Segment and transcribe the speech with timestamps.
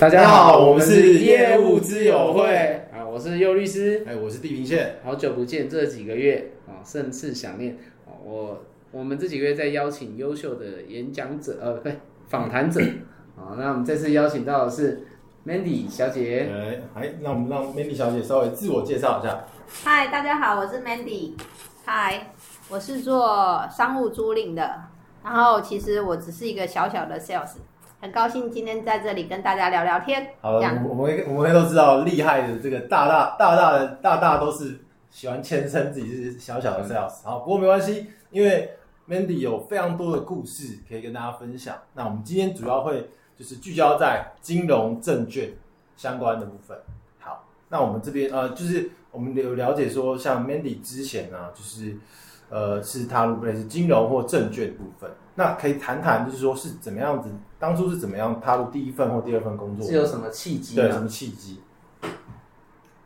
[0.00, 2.52] 大家好我们是业务之友会。
[2.92, 8.60] 啊，我是右律师，哎，我是地平线，好久不见，这几个月啊，甚是想念啊，我
[8.90, 11.96] 我们这几个月在邀请优秀的演讲者，呃，不对，
[12.28, 12.80] 访谈者。
[13.38, 15.06] 啊，那我们这次邀请到的是
[15.46, 19.44] Mandy 小姐，哎，哎，那我们让 Mandy 小姐稍微自我介绍一下。
[19.84, 21.32] 嗨，大家好，我是 Mandy，
[21.84, 22.32] 嗨，
[22.68, 24.82] 我是做商务租赁的，
[25.22, 27.52] 然后其实我只是一个小小的 sales。
[28.04, 30.28] 很高兴今天在这里跟大家聊聊天。
[30.42, 37.22] 好，我们我们我们都知道厉害的这个大大大大的大大都是喜欢谦称自己是小小的 sales。
[37.24, 38.68] 好，不过没关系，因为
[39.08, 41.74] Mandy 有非常多的故事可以跟大家分享。
[41.94, 45.48] 那我们今天主要会就是聚焦在金融证券
[45.96, 46.76] 相关的部分。
[47.18, 51.96] 好，那我们这边呃，就是我们有了解说，像 Mandy 之前呢，就是
[52.50, 55.10] 呃是踏入类似金融或证券部分。
[55.36, 57.28] 那可以谈谈，就是说是怎么样子，
[57.64, 59.86] 当初是怎么样踏入第一份或第二份工作？
[59.86, 60.76] 是有什么契机？
[60.76, 61.62] 对，什么契机？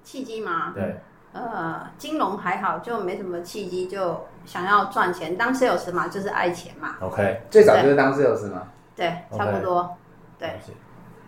[0.03, 0.73] 契机吗？
[0.75, 0.97] 对，
[1.33, 6.97] 呃，金融还好，就没什么契机，就想要赚钱，当 sales 嘛，就是爱钱嘛。
[7.01, 8.65] OK，最早就是当 sales 吗？
[8.97, 9.97] 对，差不多。
[10.41, 10.59] 对。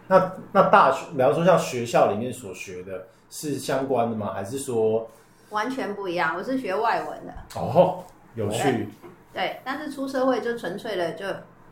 [0.09, 4.33] 那那大学，比方说像学校里面所学的，是相关的吗？
[4.35, 5.09] 还是说
[5.51, 6.35] 完全不一样？
[6.37, 7.33] 我是学外文的。
[7.55, 8.03] 哦，
[8.35, 8.89] 有趣。
[9.33, 11.25] 对，但是出社会就纯粹的就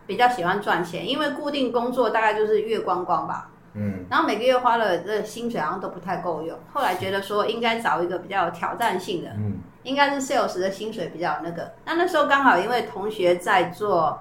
[0.08, 14.18] 比较喜欢赚钱，因为固定工作大概就是月光光吧，嗯，然后每个月花了这薪水好像都不太够用，后来觉得说应该找一个比较有挑战性的，嗯，应该是 sales 的薪水比较那个，那那时候刚好因为同学在做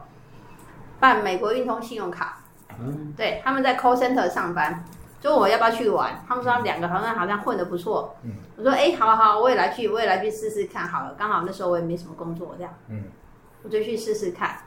[0.99, 2.43] 办美国运通信用卡，
[2.77, 4.83] 嗯，对，他们在 call center 上班。
[5.19, 6.23] 就问我要不要去玩？
[6.27, 8.15] 他们说两个好像好像混的不错。
[8.21, 11.15] 嗯，我说哎，好好，我也来去，我也来去试试看好了。
[11.17, 13.05] 刚好那时候我也没什么工作，这样，嗯，
[13.63, 14.59] 我就去试试看。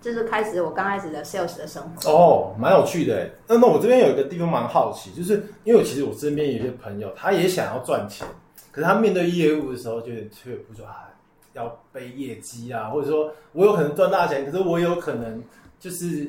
[0.00, 2.10] 就是开始我刚开始的 sales 的生活。
[2.10, 3.30] 哦，蛮有趣的。
[3.46, 8.26] 那那我这边有一个地方蛮好奇，就是因为其实我身边有些朋友，他也想要赚钱，
[8.72, 11.10] 可是他面对业务的时候，就却不说啊，
[11.52, 15.42] 要背业绩啊，或者说我有可能赚大钱，可是我有可能
[15.78, 16.24] 就是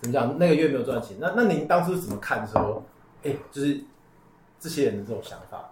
[0.00, 1.16] 怎么讲，那个月没有赚钱。
[1.18, 2.82] 那那您当初怎么看说？
[3.24, 3.80] 哎，就是
[4.60, 5.68] 这些人的这种想法，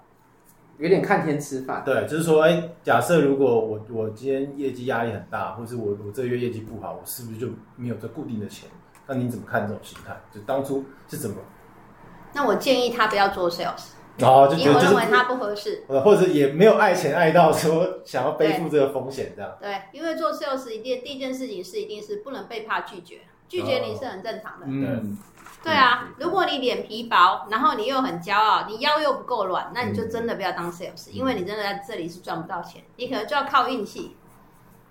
[0.79, 1.83] 有点看天吃饭。
[1.85, 8.69] 对，就是说，哎，假设如果我我今天业绩压力很大，或是我我这个月业绩不好，我是不是就没有这固定的钱？
[9.07, 10.19] 那你怎么看这种心态？
[10.33, 11.37] 就当初是怎么？
[12.33, 13.91] 那我建议他不要做 sales，
[14.21, 19.57] 哦，就因为我认为他不合适，或者也没有爱钱爱到说想要背负这个风险这样。
[19.61, 24.67] 对，因为做 sales 一定第一件事情是一定是不能被怕拒绝，拒绝你是很正常的。
[24.67, 25.17] 嗯。
[25.65, 34.15] 对啊，如果你脸皮薄，然后你又很骄傲，你腰又不够软，那你就真的不要当 sales，因为你真的在这里是赚不到钱，你可能就要靠运气。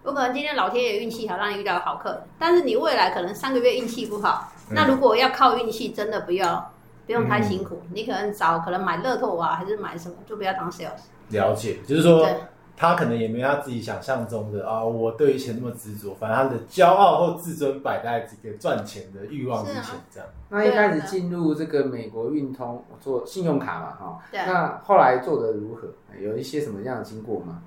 [0.04, 4.52] 有可能今天老天爷运气好，让你遇到好客人，但是你未来可能三个月运气不好。
[4.72, 6.74] 那如果要靠运气，真的不要，
[7.06, 7.84] 不用太辛苦。
[7.94, 11.04] 你可能找可能买乐透啊，还是买什么，就不要当 sales。
[11.30, 12.28] 了解，就是说。
[12.76, 20.28] 他可能也没他自己想象中的啊，我对于钱那么执着，反正他的骄傲或自尊摆在这个赚钱的欲望之前，这样。
[20.50, 25.88] 那一开始进入这个美国运通做信用卡嘛，哈，那后来做的如何？
[26.20, 27.62] 有一些什么样的经过吗？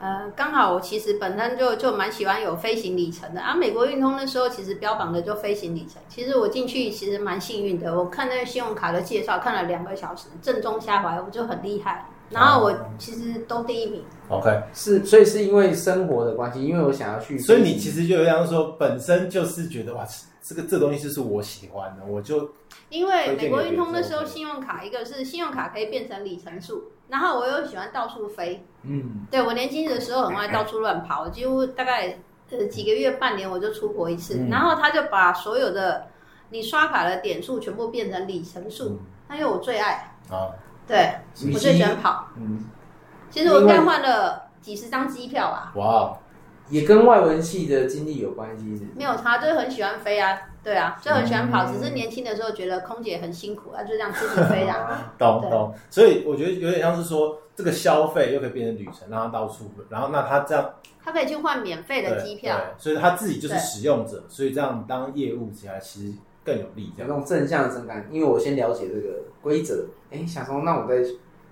[0.00, 3.54] 呃，刚好我其实本身就就蛮喜欢有飞行里程的啊。
[3.54, 7.98] 美国运通那时候其实标榜的就飞行里程，其实我进去其实蛮幸运的。
[7.98, 12.06] 我看那个信用卡的介绍看了两个小时，正中下怀，我就很厉害。
[12.30, 14.04] 然后我其实都第一名。
[14.28, 17.38] OK，是，所以是因为生活的关系，因为我想要去。
[17.38, 20.06] 所以你其实就这样说，本身就是觉得哇，
[20.42, 22.50] 这个这东西就是我喜欢的，我就。
[22.90, 28.64] 因为美国运通那时候信用卡，一个是信用卡可以变成里程数，然后我又喜欢到处飞。
[28.82, 29.26] 嗯。
[29.30, 32.18] 对我年轻的时候很爱到处乱跑，几乎大概
[32.50, 36.06] 呃几个月、半年我就出国一次，然后他就把所有的
[36.50, 40.48] 你刷卡的点数全部变成里程数，那因为我最爱啊。
[40.88, 41.12] 对，
[41.52, 42.28] 我最喜欢跑。
[42.36, 42.64] 嗯，
[43.30, 45.72] 其实我应该换了几十张机票吧。
[45.76, 46.18] 哇，
[46.70, 48.88] 也跟外文系的经历有关系。
[48.96, 50.36] 没有差，就是很喜欢飞啊。
[50.64, 55.12] 对啊，就很喜欢跑，只是年轻的时候觉得空姐很辛苦啊，就这样自己飞啊。
[55.16, 55.74] 懂懂。
[55.90, 60.70] 所以我觉得有点像是说，这个消费又可以变成旅程，让他到处，然后那他这样，
[61.04, 62.58] 他可以去换免费的机票。
[62.76, 66.18] 所以他自己就是使用者，所以这样当业务起来其实。
[66.48, 68.08] 更有利，有那种正向的正感。
[68.10, 71.04] 因为我先了解这个规则，哎，想说那我再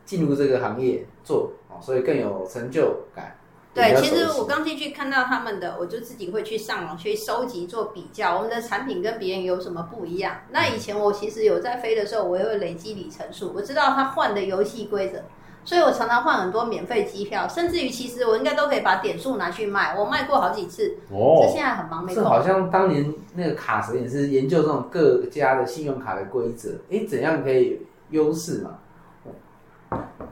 [0.06, 3.37] 进入这个行业做哦，所以更有成就感。
[3.75, 10.34] 对，其实我刚进去看到他们的，我就自己会去上网去收集做比较，我们的产品跟别人有什么不一样。
[10.48, 15.22] 那以前我其实有在飞的时候，我也会累积里程数，我知道他换的游戏规则，
[15.66, 20.96] 所以我常常换很多免费机票，甚至于其实我应该都可以把点数拿去卖，我卖过好几次。
[21.10, 22.24] 哦，这现在很忙没空。
[22.24, 28.78] 好像当年那个卡神也是研究这种各家的信用卡的规则，哎，怎样可以优势嘛？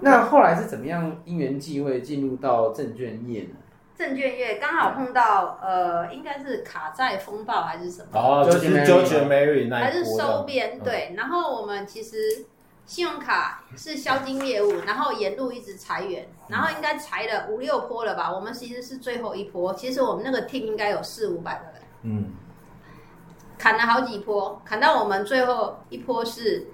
[0.01, 3.57] 那后来是怎么样因缘际会进入到证券业呢？
[3.97, 8.09] 证券业刚好碰到呃，应该是卡债风暴还是什么？
[8.21, 11.15] 哦，就是 George Mary 那还是收编对。
[11.17, 12.17] 然后我们其实
[12.87, 18.33] 信用卡是销金业务，然后沿路一直裁员，然后应该裁了五六波了吧？
[18.33, 22.33] 我们其实是最后一波，其实我们那个 team 应该有四五百个人，嗯，
[23.59, 26.67] 砍了好几波，砍到我们最后一波是。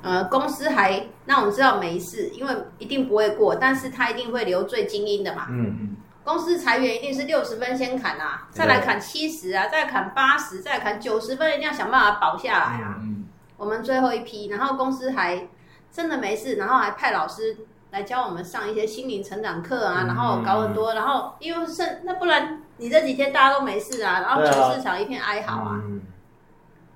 [0.00, 5.48] 呃，公司还那我们知道没事，因为一定不会过，但是他一定会留最精英的嘛。
[5.50, 5.96] 嗯嗯。
[6.22, 12.94] 公司裁员一定是六十分先砍啊，再来砍七十啊，再砍八十，再砍九十分，一定要想办法保下来啊。
[13.00, 13.17] 嗯。
[13.58, 15.46] 我们最后一批，然后公司还
[15.92, 17.54] 真的没事，然后还派老师
[17.90, 25.82] 来教我们上一些心灵成长课啊，然后搞很多，然后因为剩那不然你这几天大家都没事啊，然后全市场一片哀嚎啊。
[25.84, 26.00] 嗯。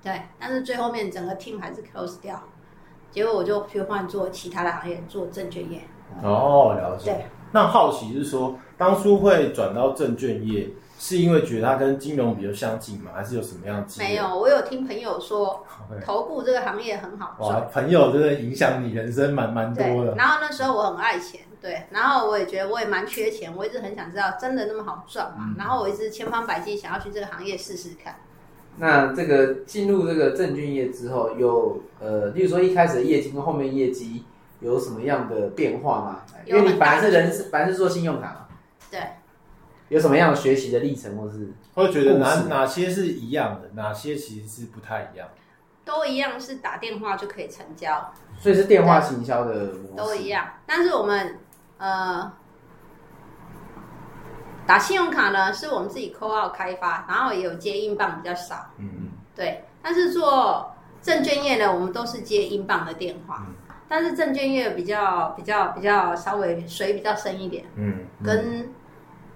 [0.01, 2.41] 对，但是最后面整个 team 还是 close 掉。
[3.09, 5.81] 结果我就去换做其他的行业，做证券业。
[6.21, 7.13] 哦，了解。
[7.13, 10.69] 对，那好奇是说，当初会转到证券业，
[11.03, 13.11] 是因为觉得它跟金融比较相近吗？
[13.13, 13.85] 还是有什么样？
[13.97, 15.65] 没有，我有听朋友说，
[16.01, 17.69] 投顾这个行业很好赚。
[17.73, 20.15] 朋友真的影响你人生蛮蛮多的。
[20.15, 25.53] 然后那时候我很爱钱，对，然后我也觉得我也蛮缺钱，我一直很想知道真的那么好赚吗？
[25.57, 28.15] 然后我一直千方百计想要去这个行业试试看。
[28.77, 34.23] 那这个进入这个证券业之后，有呃，例如说一开始的业绩跟后面业绩
[34.61, 36.21] 有什么样的变化吗？
[36.45, 38.47] 因为你本来是人是本来是做信用卡嘛，
[38.89, 39.01] 对，
[39.89, 45.27] 有什么样的学习的历程，或是会觉得哪哪些是一样的，哪些其实是不太一样？
[45.85, 51.37] 都一样是打电话就可以成交，所以是电话行销的模式都一样，但是我们
[51.77, 52.31] 呃。
[54.65, 58.55] 打信用卡呢，是我们自己扣号开发，然后也有接英镑比较少。
[58.77, 59.09] 嗯嗯。
[59.35, 63.45] 对，但是做证券业呢，我们都是接英镑的电话。
[63.45, 63.53] 嗯。
[63.89, 67.65] 但是证券业比较比较比较稍微水比较深一点。
[67.75, 68.05] 嗯。
[68.23, 68.73] 跟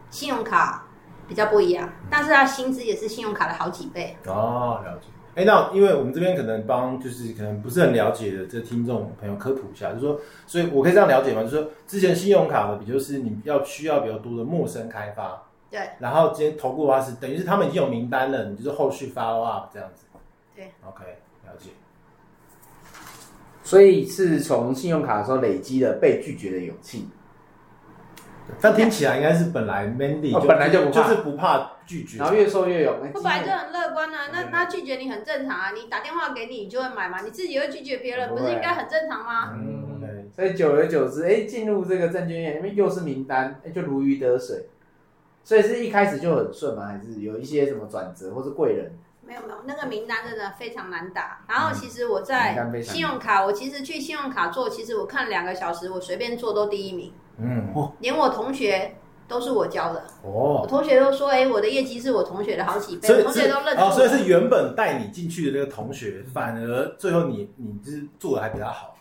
[0.10, 0.88] 信用卡
[1.28, 4.16] 比较不一样，但是它薪资也是信用卡的好几倍。
[4.26, 5.08] 哦，了解。
[5.36, 11.44] 哎，那因为我们这边可能帮就是可能不是很了解的这听众朋友科普一下，就是说，所以我可以这样了解吗？
[11.44, 15.80] 就是说，之前信用卡的比就是你要需要比较多的陌生开发，对。
[16.00, 20.06] 然后今天投顾的话是等于是他们已经有名单了，你就是后续 follow up 这样子。
[20.56, 20.72] 对。
[20.84, 21.04] OK，
[21.46, 21.70] 了解。
[23.62, 27.10] 所以是从信用卡的时候累积了被拒绝的勇气。
[28.60, 32.96] 但听起来应该是本来 Mandy 本来就不就是不怕拒绝，然后越说越勇。
[33.14, 39.54] 我本来就很乐观啊，那他拒绝你很正常啊，你打电话给你，你就会买嘛，你自己会拒绝别人，不是应该很正常吗？
[39.54, 40.30] 嗯，对。
[40.36, 44.68] 所以久而久之，哎，进入这个证券业，因为又是名单，哎，就如鱼得水。
[45.44, 46.86] 所以是一开始就很顺吗？
[46.88, 48.92] 还是有一些什么转折或是贵人？
[49.28, 51.42] 没有没有，那个名单真的非常难打。
[51.48, 57.14] 然后其实我在信用卡，我其实去信用卡做，其实我看两个小时，我随便做都第一名。
[57.40, 58.96] 嗯，连我同学。
[59.30, 68.96] 都是我教的哦，我同学都说，哎，我的业绩是我同学的好几倍，同学都认哦，所以是原本带你进去的那个同学，反而最后你你就是做的还比较好。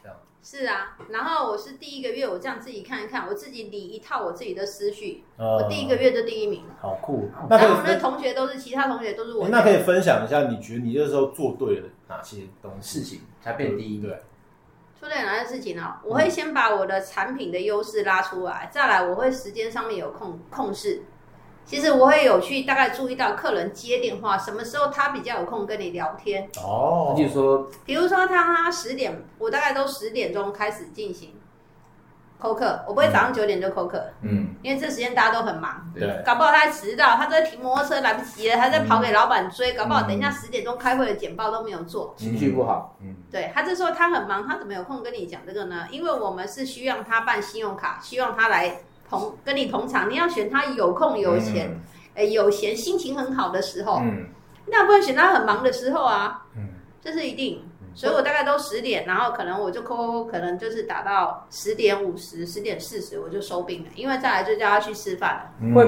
[0.49, 7.29] 是啊，然后我是第一个月，我这样自己看一看，我自己理一套我自己的思绪，我第一个月就第一名了，好酷。
[7.51, 14.01] 然后那同学都是其他同学都是我，那可以分享一下，你觉得你那时候做对了哪些东事情才变第一？
[14.01, 14.23] 对。
[15.01, 15.97] 做对哪些事情呢？
[16.05, 21.03] 我会先把我的产品的优势拉出来，再来我会时间上面有控控制。
[21.67, 26.49] 其实我也有去大概注意到客人接电话什么时候他比较有空跟你聊天。
[26.63, 27.13] 哦。
[27.17, 31.35] 比如说，比如说他他十点，我大概都十点钟开始进行。
[32.39, 45.87] 扣客，我不会早上九点就扣客，嗯，因为这时间大家都很忙，对，搞不好他还迟到，他在停摩托车来不及了，他在跑给老板追，搞不好等一下十点钟开会的简报都没有做，情绪不好，嗯，对他这时候他很忙，他怎么有空跟你讲这个呢？
[45.91, 51.79] 因为我们是需要他办信用卡，希望他来同跟你同场，你要选他有空有钱，
[52.15, 54.27] 哎，有闲心情很好的时候，嗯，
[54.67, 56.69] 那不能选他很忙的时候啊，嗯，
[57.01, 57.63] 这是一定。
[57.95, 65.75] 所以我大概都十点，然后可能我就扣，可能就是打到十点五十、十点四十，我就收兵了，因为再来就叫他去吃饭了。
[65.75, 65.83] 会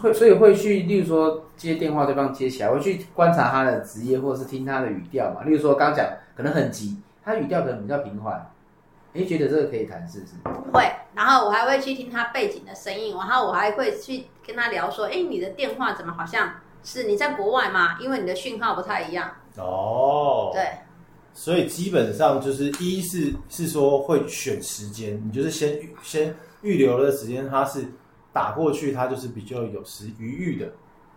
[0.00, 5.42] 会，所以会去，例如说接电话，对方接起来，会去观察他的职业，或者是听他的语调嘛。
[5.42, 6.06] 例如说刚讲
[6.36, 8.48] 可能很急，他语调可能比较平缓，
[9.18, 10.36] 哎，觉得这个可以谈试试。
[10.72, 10.84] 会，
[11.14, 16.52] 然后我还会去听他背景的声音，然后我还会去跟他聊说，哎，你的电话怎么好像
[16.84, 17.98] 是你在国外吗？
[18.00, 19.30] 因为你的讯号不太一样。
[19.56, 20.62] 哦，对。
[21.34, 27.84] 所以基本上就是一是是说会选时间，你就是先先预留了时间，他是
[28.32, 30.66] 打过去，他就是比较有时余裕的。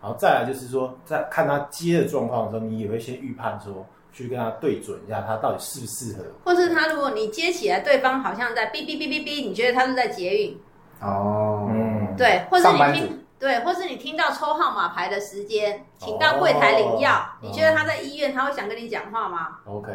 [0.00, 6.24] 然后再来就是说，在看他接的状况的时候，你也会先预判说，去跟他对准一下，他到底适不适合。
[6.44, 10.60] 或是他如果你接起来，对方好像在哔哔哔哔哔，你觉得他是在捷运？
[11.00, 19.90] 哦，嗯，对，或是你听，对，或是你听到抽号码牌的时间，请到柜台领药，你觉得他在医院，他会想跟你讲话吗？OK，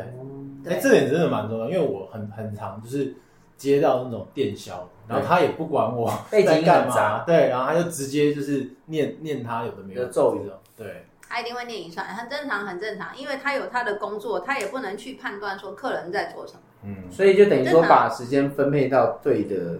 [0.67, 3.15] 哎，这点真的蛮重要，因为我很很常就是
[3.55, 4.87] 接到那种电销。
[5.07, 10.45] 然后他也不管我在干嘛，对，然后他就直接就是念念他有的没有咒语。
[10.45, 19.79] 的，对，他一定会念一串，很正常，很正常，因为他有他的工作，他也不能去判断说客人在做什么，嗯，所以就等于说把时间分配到对的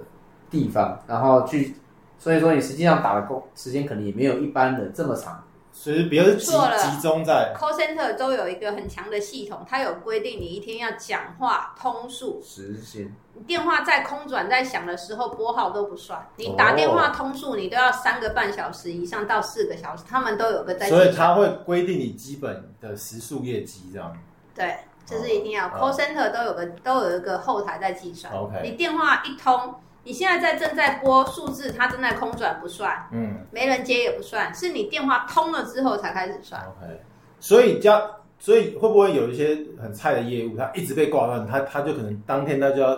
[0.50, 1.76] 地方，然后去，
[2.18, 5.44] 所以说你实际上打的工时间可能也没有一般的这么长。
[5.80, 20.90] 所以，比如集集中在 call center 都有一个很强的系统，它有规定你一天要讲话通数时间，你电话在空转在响的时候拨号都不算，你打电话通数你都要三个半小时以上到四个小时，他们都有个在。
[20.90, 24.18] 所以他会规定你基本的时速业绩这样。
[24.56, 28.34] 对，这是一定要 call center 都有个都有一个后台在计算。
[28.34, 29.76] OK，你电话一通。
[30.08, 36.62] 你现在在正在拨数字，它正在空转不算，嗯，没人接也不算，是你电话通了之后才开始算。
[36.62, 37.02] OK，
[37.42, 42.98] 所以叫，所以会不会有一些很菜的业务，他一直被挂断，他他就可能当天他就要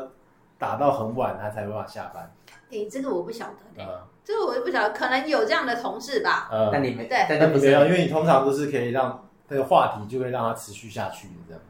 [0.60, 2.32] 打到很晚，他才有办法下班。
[2.72, 6.48] 哎，这个我不晓得，这个我也不晓得，可能有这样的同事吧。
[6.52, 11.62] 呃，那你没对，但不是，因为你通常都是可以让这个话题就会让它持续下去的这样。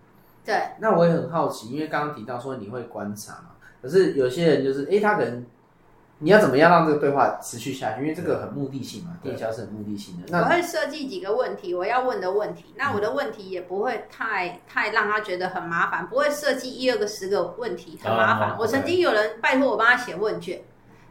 [0.44, 3.49] 对，那我也很好奇，因为刚刚提到说你会观察嘛。
[3.82, 5.46] 可是有些人就是，哎，他可能
[6.20, 8.02] 你要怎么样让这个对话持续下去？
[8.02, 10.24] 因为这个很目的性嘛，电销是很目的性的。
[10.30, 12.66] 那我会设计几个问题，我要问的问题。
[12.76, 18.58] 那我的问题也不会太太让他觉得很麻烦，不会设计一二个十个问题很麻烦。
[18.60, 20.62] 我曾经有人拜托我帮他写问卷，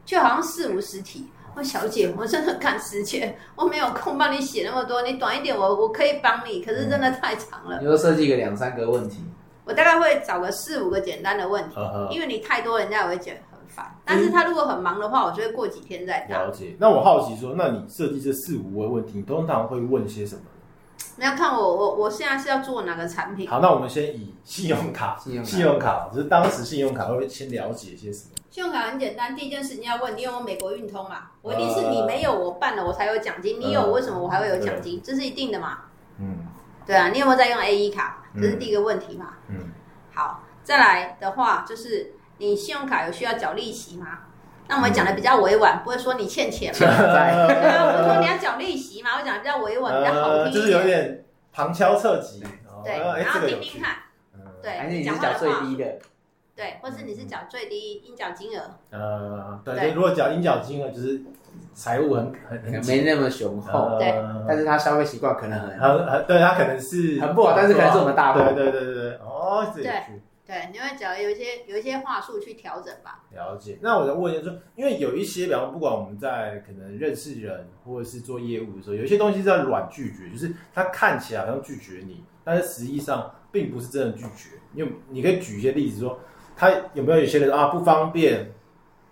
[0.04, 1.28] 就好像四五十题。
[1.54, 7.80] 我小姐，我真的赶时间，我没有空帮你写那么多，你短一点，我我可以帮你，可是真的太长了。
[7.80, 9.24] 你就设计个两三个问题。
[9.68, 11.76] 我大概会找个四五个简单的问题，
[12.10, 13.94] 因为你太多，人家也会觉得很烦。
[14.02, 16.44] 但是他如果很忙的话，我就会过几天再答。
[16.44, 16.74] 了解。
[16.80, 20.40] 那我好奇说，那你设计这四五个问题，你通常会问些什么？
[21.16, 23.46] 你要看我，我我现在是要做哪个产品？
[23.46, 28.30] 好，那我们先以信用卡，信用卡，就是当时信用卡会先了解些什么？
[28.48, 31.24] 信用卡很简单，第一件事你要问你有没有美国运通嘛？
[31.42, 33.60] 我一定是你没有，我办了我才有奖金。
[33.60, 34.98] 你有，为什么我还会有奖金？
[35.04, 35.80] 这是一定的嘛？
[36.18, 36.38] 嗯，
[36.88, 38.24] 对啊，你有没有在用 A E 卡？
[38.34, 39.34] 这是第一个问题嘛？
[39.48, 39.72] 嗯。
[40.14, 44.20] 好，再来的话就是你信用卡有需要缴利息吗？
[44.68, 46.78] 那我们讲的比较委婉，不会说你欠钱嘛？
[46.80, 52.42] 对啊， 我说你要缴利息嘛，我讲的比较委婉，比较好听就是有点旁敲侧击。
[52.82, 53.96] 对，然后听听看。
[54.62, 55.98] 对，还是你是缴最低的？
[56.56, 58.62] 对，或是你是缴最低应缴金额？
[58.90, 61.22] 呃，对，如果缴应缴金额就是
[61.74, 64.14] 财务很很没那么雄厚，对，
[64.46, 69.82] 但是他消费习惯可能很很很，对他可能是很不好，但是可能是我们大对对对对对，哦，对
[70.46, 73.22] 对，你会只要有一些有一些话术去调整吧。
[73.34, 73.78] 了解。
[73.82, 84.56] 那我再问一下，说因为有一些，比方不管我们在可能认识人或者是做业务的时候，有一些东西在软拒绝，就是他看起来好像拒绝你，但是实际上并不是真的拒绝。
[84.74, 86.18] 因为你可以举一些例子说。
[86.60, 88.44] 他有没有有些人啊不方便，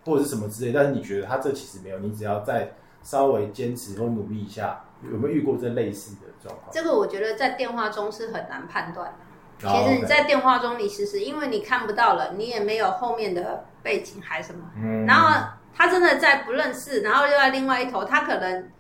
[0.07, 0.73] 或者是什么之类？
[0.73, 2.73] 但是你觉得他这其实没有，你只要再
[3.03, 6.71] 稍微坚持或努力一下，有没有遇过这类似的状况？
[6.73, 9.15] 这个我觉得在电话中是很难判断的。
[9.59, 14.61] 其实你在电话中，你其实因为你看不到了，你也没有后面的背景还什么。
[14.77, 15.05] 嗯。
[15.07, 18.71] 然后他真的在不认识，然后又在另外一头，他可能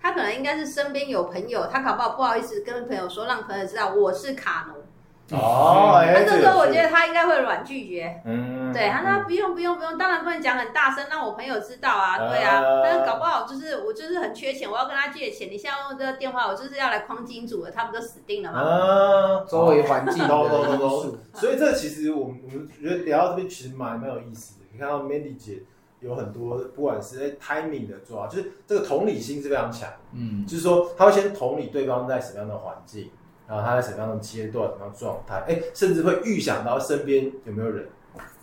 [0.00, 4.82] 他可能应该是身边有朋友，他搞不好不好意思跟朋友说，让朋友知道我是卡奴。
[5.30, 8.20] 哦，那这时候我觉得他应该会软拒绝。
[8.26, 12.18] 嗯，对，他说不用不用不用，当然不能讲很大声，让我朋友知道啊。
[12.28, 15.50] 对啊，但是搞不好就是我就是很缺钱，我要跟他借钱。
[15.50, 18.58] 你现在用这个电话，我就是要来框金主的，他不就死定了吗？
[18.60, 24.66] 啊，周围环境都都都所以这其实我们我们觉得聊到这边其实蛮蛮有意思的。
[24.72, 25.62] 你看到 Mandy 姐
[26.00, 29.88] 有很多，不管是 timing 的抓，就是这个同理心是非常强。
[30.12, 33.10] 嗯，就是说他会先同理对方在什么样的环境。
[33.46, 35.44] 然后他在什么样的阶段、什么样状态？
[35.46, 37.86] 哎，甚至会预想到身边有没有人，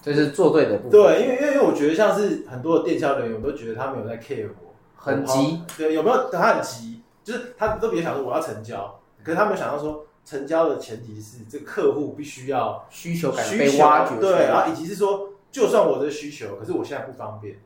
[0.01, 0.91] 这是做对的部分。
[0.91, 5.62] 对，因为因为我觉得像是很多的电销人员，我都觉得他没有在 care 我，很急。
[5.75, 7.01] 对，有没有他很急？
[7.24, 14.20] 就是他都比较想说我要成交，可是他没有想到说成交的前提是这个客户必须要需求感被挖掘。
[14.20, 17.60] 对，然后以及是说，就算我的需求，可是我现在不方便，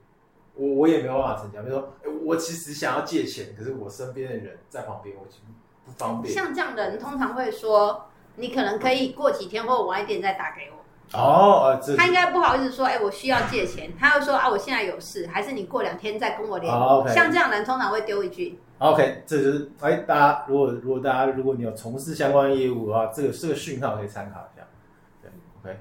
[0.54, 1.62] 我我也没有办法成交。
[1.62, 1.89] 比如说，
[2.24, 5.25] 我其实想要借钱，可是我身边的人在旁边，我。
[5.86, 6.34] 不方便。
[6.34, 10.75] 像这样的人通常会说：“你可能可以过几天或晚一点再打给我。
[11.13, 13.94] 哦，他应该不好意思说，哎，我需要借钱。
[13.98, 17.08] 他会说啊，我现在有事，还是你过两天再跟我联络。
[17.08, 18.60] 像这样人通常会丢一句。
[18.80, 24.65] OK，这就是哎，大家如果如果大家如果你有从事相关业务的话，这个这个讯号可以参考一下。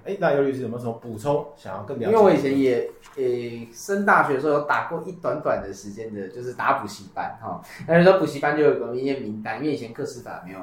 [0.05, 1.47] 哎，那尤律师有没有什么补充？
[1.57, 2.07] 想要更了解？
[2.07, 7.61] 因为我以前也诶升大学的时候有打过一短短的时间的，就是打补习班哈。
[7.87, 10.59] 那时候补习班就有个一些名单，因为以前课时法没有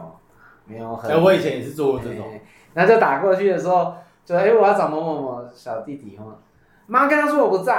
[0.66, 1.12] 没有很。
[1.12, 2.40] 哎，我以前也是做过这种，
[2.74, 3.96] 那就打过去的时候。
[4.24, 6.24] 就哎，我要找某某某小弟弟哈，
[6.86, 7.74] 妈跟他说我不在，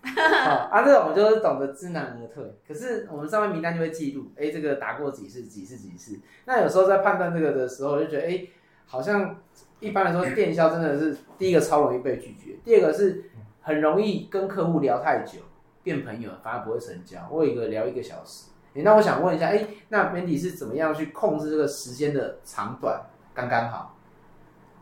[0.02, 2.42] 啊，这种就是懂得知难而退。
[2.66, 6.18] 可是我们上面名单就会记录，哎，这个打过几次，几次，几次。
[6.46, 8.42] 那有时候在判断这个的时候，就觉得哎，
[8.86, 9.36] 好像
[9.82, 13.24] 一般来说电销真的是第一个超容易被拒绝，第二个是
[13.60, 15.40] 很容易跟客户聊太久
[15.82, 17.18] 变朋友，反而不会成交。
[17.28, 23.00] 我有一个聊一个小时，哎，那我想问一下，哎，那 Mandy 是怎么样去控制这个时间的长短，
[23.34, 23.96] 刚刚好？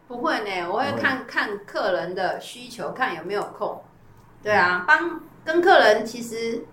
[0.06, 3.80] 不会呢，我会看看客人的需求，看有没有空。
[4.42, 6.64] 对啊，帮跟客人其实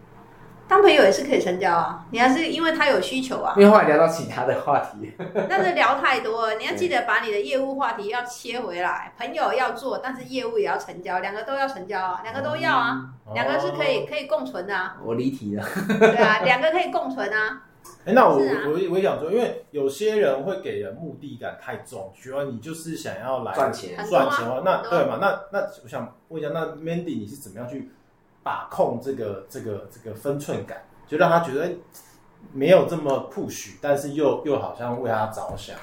[0.68, 2.06] 当朋友也是可以成交啊。
[2.12, 3.54] 你还是因为他有需求啊。
[3.58, 5.12] 因为后来聊到其他的话题，
[5.50, 6.56] 但是聊太多了。
[6.56, 14.98] 你要记得把你的业务话题要切回来， 朋友要做，但是业务也要成交，两个都要成交啊，两个都要啊，两个是可以可以共存的啊。
[15.04, 15.64] 我离题了。
[16.00, 17.64] 对啊， 两个可以共存啊。
[18.06, 24.62] 哎，那我我我也想说，因为有些人会给人目的感太重，觉得你就是想要来赚钱赚钱哦。
[24.66, 25.18] 那对嘛？
[25.22, 27.90] 那那我想问一下，那 Mandy 你是怎么样去
[28.48, 31.70] 把控这个这个这个分寸感，就让他觉得
[32.54, 35.76] 没有这么 push，但是又又好像为他着想。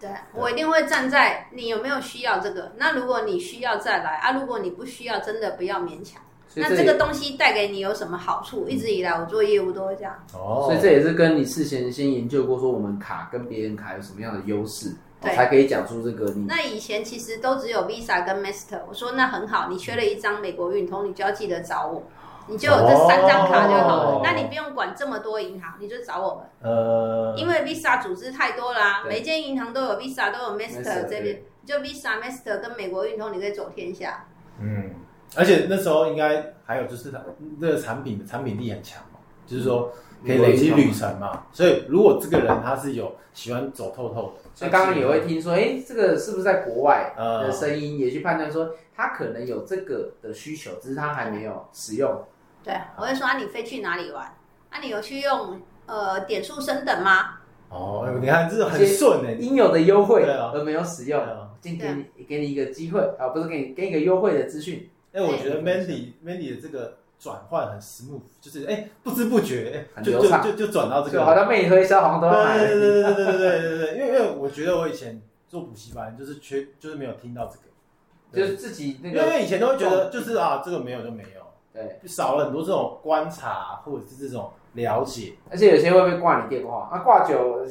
[0.00, 2.72] 对我一定会站在你有没有需要这个。
[2.76, 6.20] 那如果你需要再来啊，如果你不需要，真的不要勉强。
[6.56, 8.68] 那这个东西带给你有什么好处？
[8.68, 10.12] 一直以来我做业务都会这样。
[10.34, 16.32] 哦，所以这也是跟你事前先研究过，说我们卡跟别人卡有什么样的优势，才可以讲出这个。
[16.48, 22.02] 那以前其实都只有 Visa 跟 Master，我说那很好，你缺了一张美国运通，你就要记得找我，
[22.46, 24.20] 你就有这三张卡就好了。
[24.22, 26.44] 那你不用管这么多银行，你就找我们。
[26.62, 34.26] 呃，因为 Visa 组织太多啦，每间银行都有 Visa，都有 Master 这边，就 Visa、Master 跟美国运通，你可以走天下。
[34.60, 34.90] 嗯。
[35.36, 37.20] 而且那时候应该还有就是它
[37.60, 39.92] 这个产品的产品力很强嘛，就是说
[40.26, 41.44] 可以累积旅程嘛。
[41.52, 52.22] 所以如果这个人他是有喜欢走透透的，所以刚刚也会听说，哎，这个是不是在国外的声音，也去判断说他可能有这个的需求，只是他还没有使用。
[52.62, 54.22] 对，我会说啊，你飞去哪里玩？
[54.68, 57.38] 啊，你有去用呃点数升等吗？
[57.70, 61.24] 哦，你看这是很顺的，应有的优惠而没有使用，
[61.62, 64.90] 今天给你一个机会啊，不是给你给你一个优惠的资讯。
[65.14, 72.58] 哎，我觉得 Mandy Mandy 的这个转换很 smooth，就是哎不知不觉就就就就转到这个，好像被你推销，好像都要买。
[72.58, 81.42] 对对对对对对 对对因为因为我觉得我以前做补习班就是缺，就是没有听到这个，就是自己那个，因为以前都会觉得就是啊这个没有就没有，
[81.74, 86.88] 对，少了很多这种观察或者是这种了解，而且有些会不会挂你电话？
[86.90, 87.66] 啊挂久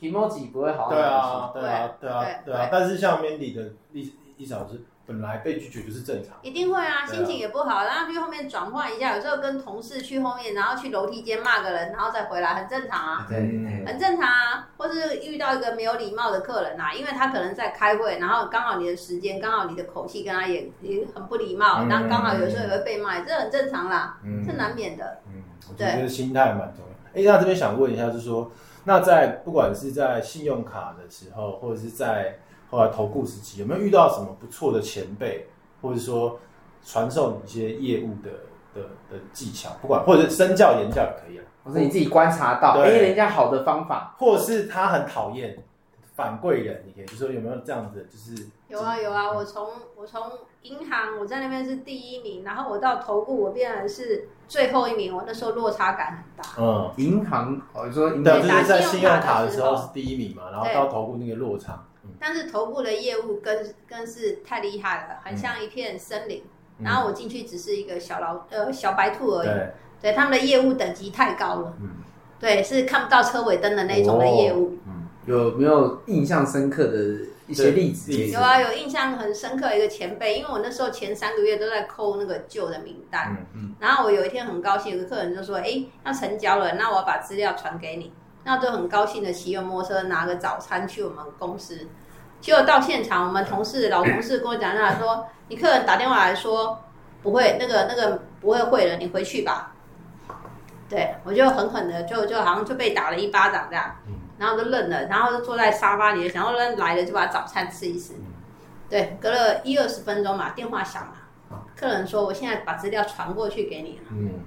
[0.00, 0.88] ，emoji 不会好。
[0.88, 4.80] 对啊对啊对啊对啊，但是像 Mandy 的一一小时。
[5.06, 25.18] 本来被拒绝就是正常，一定会啊，心情也不好，然后去后面转换一下，有时候跟同事去后面，然后去楼梯间骂个人，然后再回来，很正常啊，对，很正常啊，或是遇到一个没有礼貌的客人啊，因为他可能在开会，然后刚好你的时间，刚好你的口气跟他也也很不礼貌，然后刚好有时候也会被骂，这很正常啦，这难免的。
[25.28, 26.96] 嗯，我觉得心态蛮重要。
[27.14, 28.50] 哎，那这边想问一下，就是说，
[28.84, 32.38] 那在不管是在信用卡的时候，或者是在
[32.70, 35.46] 后来投顾时期有没有遇到什么不错的前辈，
[35.80, 36.38] 或者说
[36.84, 38.30] 传授你一些业务的
[38.74, 39.70] 的的技巧？
[39.80, 45.56] 不管或者身教言教也可以啊，或者你自己观察到哎人家好的方法，或者是他很讨厌
[46.14, 48.06] 反贵人，你可以就说有没有这样子？
[48.10, 50.20] 就是有啊有啊，我从我从
[50.62, 56.50] 银行我在那边是第一名，然后我到投顾我变成是最后一名，我那时候落差感很大。
[56.58, 61.84] 嗯，银行哦，你说对，就是在信用卡的时候是第一名嘛，然后到投顾那个落差。
[62.20, 63.56] 但是头部的业务更
[63.88, 66.42] 更是太厉害了，很像一片森林。
[66.82, 69.48] 然后我进去只是一个小老呃小白兔而已。
[70.02, 71.74] 对，他们的业务等级太高了。
[71.80, 71.88] 嗯，
[72.38, 74.76] 对，是看不到车尾灯的那种的业务。
[74.86, 76.98] 嗯，有没有印象深刻的
[77.46, 78.12] 一些例子？
[78.12, 83.34] 有啊，有印象很深刻一个前辈，因为我那时候前三个月都在扣那个旧的名单。
[83.38, 83.74] 嗯嗯。
[83.80, 88.12] 然后我有一天很高兴，有个客人就说：“哎，要成交了，那我把资料传给你。”
[88.46, 91.86] 那就很高兴的骑着摩托车拿个早餐去我们公司，
[92.40, 96.80] 结果到现场，我们同事老同事跟我讲他说，你客人打电话来说
[97.22, 99.74] 不会那个那个不会会了，你回去吧。
[100.88, 103.96] 对我就狠狠的就就好像就被打了一巴掌这样。
[104.38, 108.12] 然后就愣了，然后就坐在沙发里，然后人来了就把早餐吃一吃。
[108.86, 114.04] 对，隔了一二十分钟嘛，电话响了，客人说我现在把资料传过去给你了。
[114.10, 114.40] 嗯，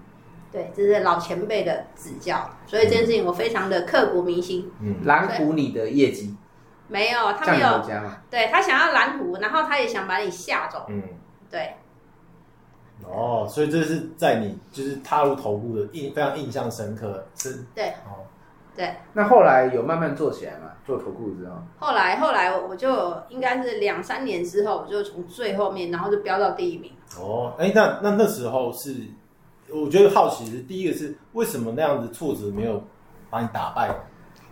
[0.51, 4.71] 对，这是老前辈的指教，所以这件事情我非常的刻骨铭心。
[4.81, 6.35] 嗯，蓝湖你的业绩
[6.87, 7.81] 没有，他没有，
[8.29, 10.85] 对他想要蓝湖，然后他也想把你吓走。
[10.89, 11.03] 嗯，
[11.49, 11.73] 对。
[13.03, 17.63] 哦，所以这是在你就是踏入头部的印非常印象深刻，是？
[17.73, 17.89] 对。
[18.05, 18.25] 哦。
[18.75, 20.71] 对，那后来有慢慢做起来嘛？
[20.85, 26.89] 做头部之后，后来后来我就应该是两三年之后，我就从最后面，然后就飙到第一名。
[27.19, 28.95] 哦，哎，那那那时候是，
[29.71, 32.83] 我觉得好奇是第一个是为什么那样子挫折没有
[33.29, 33.93] 把你打败？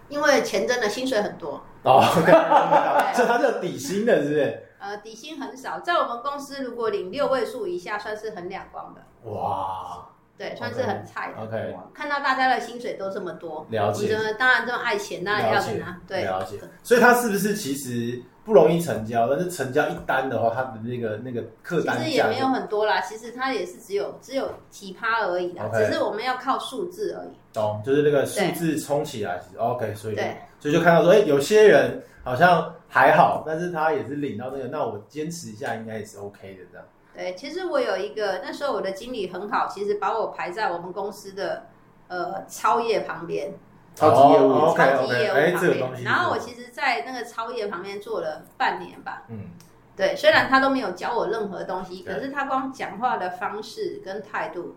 [0.10, 2.02] 因为钱真的薪水很多哦，
[3.14, 4.64] 所以他是底薪的，是不是？
[4.80, 9.32] 呃，底薪很少，在我们公司如果领六位数以下，算是很两光的。
[9.32, 10.08] 哇。
[10.38, 11.44] 对，算是很菜的。
[11.44, 14.16] OK，看到大家的薪水都这么多，了解。
[14.38, 16.00] 当然这么爱钱，当然要跟他？
[16.08, 16.58] 对，了解。
[16.84, 19.28] 所以他是不是其实不容易成交？
[19.28, 23.02] 但是成交一单的话，他的那个那个客单其实也没有很多啦。
[23.02, 27.30] 其实他也是只有只有奇葩而已啦，只是我们要靠数字而已。
[27.52, 29.42] 懂，就是那个数字冲起来。
[29.58, 36.86] OK，所以对所以就看到说，哎，有些人好像还好，但是他也是领到那个，那我坚持一下，应该也是 OK 的这样。
[37.18, 41.66] 对，其实我有一个那时候我的经理很好，其实把我排在我们公司的
[42.10, 43.56] 呃超业旁边，
[43.96, 46.04] 超级业务，超级业务旁边。
[46.04, 49.24] 然后我其实，在那个超业旁边做了半年吧。
[49.30, 49.50] 嗯，
[49.96, 54.76] 对，虽然他都没有教我任何东西，可是他光讲话的方式跟态度，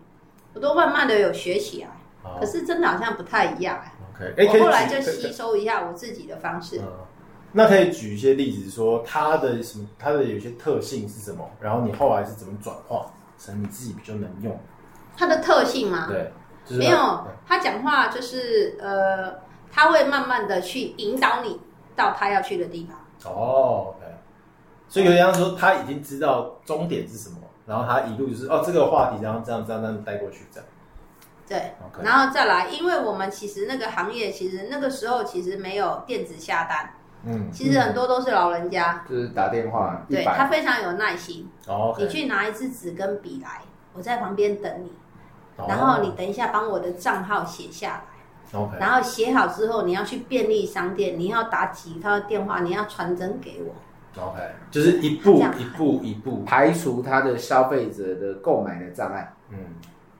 [0.55, 1.89] 我都慢慢的有学起来。
[2.39, 3.93] 可是真的好像不太一样哎。
[4.47, 6.81] 我后来就吸收一下我自己的方式。
[7.53, 11.49] 那可以举一些例子，说它的什么，它的有些特性是什么？
[11.59, 14.57] 然后你后来是怎么转化成你自己比较能用？
[15.17, 16.07] 它的特性吗？
[16.07, 16.31] 对，
[16.77, 17.27] 没有。
[17.45, 19.35] 他讲话就是呃，
[19.69, 21.59] 他会慢慢的去引导你
[21.95, 22.97] 到他要去的地方。
[23.31, 24.05] 哦，OK。
[24.87, 30.69] 所以有人说他已经知道终点是什么，然后他一路就是哦，这个话题然后这样这样这样带过去这样。
[31.47, 36.93] 对，然后再来，因为我们其实那个行业其实那个时候其实没有电子下单。
[37.23, 41.47] 嗯，其实很多都是老人家，就是打电话，对他非常有耐心。
[41.67, 43.61] 哦，你去拿一支纸跟笔来，
[43.93, 44.91] 我在旁边等你，
[45.67, 48.03] 然后你等一下帮我的账号写下
[48.53, 48.59] 来。
[48.59, 54.23] OK，然后写好之后，你要去便利商店，你要打几套电话，你要传真给我。
[54.23, 54.39] OK，
[54.71, 59.31] 就是一步一步一步排除他的消费者的购买的障碍。
[59.49, 59.57] 嗯。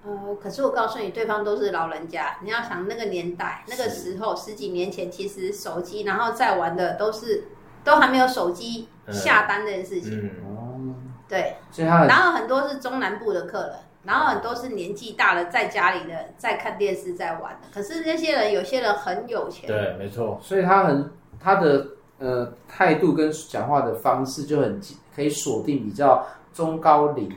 [0.04, 2.38] 呃，可是我告诉你，对方都是老人家。
[2.42, 7.44] 你要想那个年代，那个时候十几年前，其实手机，然后再玩的都是
[7.84, 10.32] 都还没有手机下单这件事情。
[10.44, 10.96] 哦，
[11.30, 17.68] 对，所以他然后很多是中南部的客人，然后很多是年纪大了在家里的在看电视在玩的。
[17.72, 20.40] 可是那些人有些人很有钱，对，没错。
[20.42, 21.86] 所以他很他的
[22.18, 24.82] 呃态度跟讲话的方式就很
[25.16, 27.32] 可以锁定比较中高龄。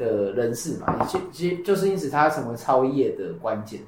[0.00, 3.82] 的人士嘛，其其实就是因此他成为超业的关键。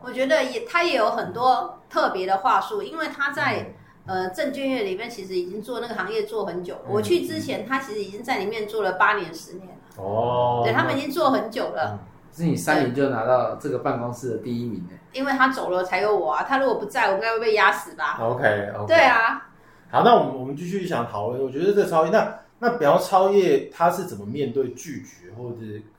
[0.00, 3.74] 我觉得也他也有很多特别的话术，因为他在
[4.06, 6.80] 呃证券业里面其实已经做那个行业做很久了。
[6.88, 10.02] 我去之前，他其实已经在里面做了八年、十年了。
[10.02, 11.98] 哦，对他们已经做很久了。
[12.32, 14.90] 是你三年就拿到这个办公室的第一名呢？
[15.12, 16.44] 因为他走了才有我啊！
[16.48, 19.48] 他如果不在，我应该会被压死吧？OK OK 对啊。
[19.90, 21.42] 好，那我们我们继续想讨论。
[21.42, 22.38] 我觉得这超业那。
[22.60, 25.56] 那比方超越他是怎么面对拒绝，或者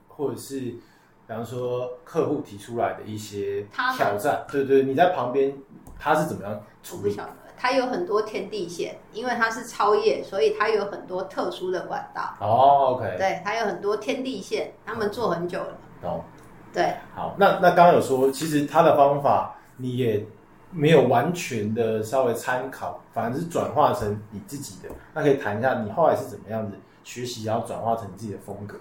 [0.08, 0.80] 或者是，比
[1.28, 5.56] 方说客户提出来的一些挑战，对对，你在旁边
[5.98, 7.02] 他是怎么样处理？
[7.04, 12.34] 不晓得，他有很多天地线，因为他是超越，所以他有很多特殊的管道。
[12.40, 15.78] 哦，OK，对他有很多天地线，他们做很久了。
[16.02, 16.24] 哦，
[16.72, 20.26] 对，好，那那刚刚有说，其实他的方法你也。
[20.70, 24.88] 没有完全的稍微参考，反而是转化成你自己的。
[25.14, 28.78] 那可以谈一下你后来是怎么样子学习，然后转化成你自己的风格。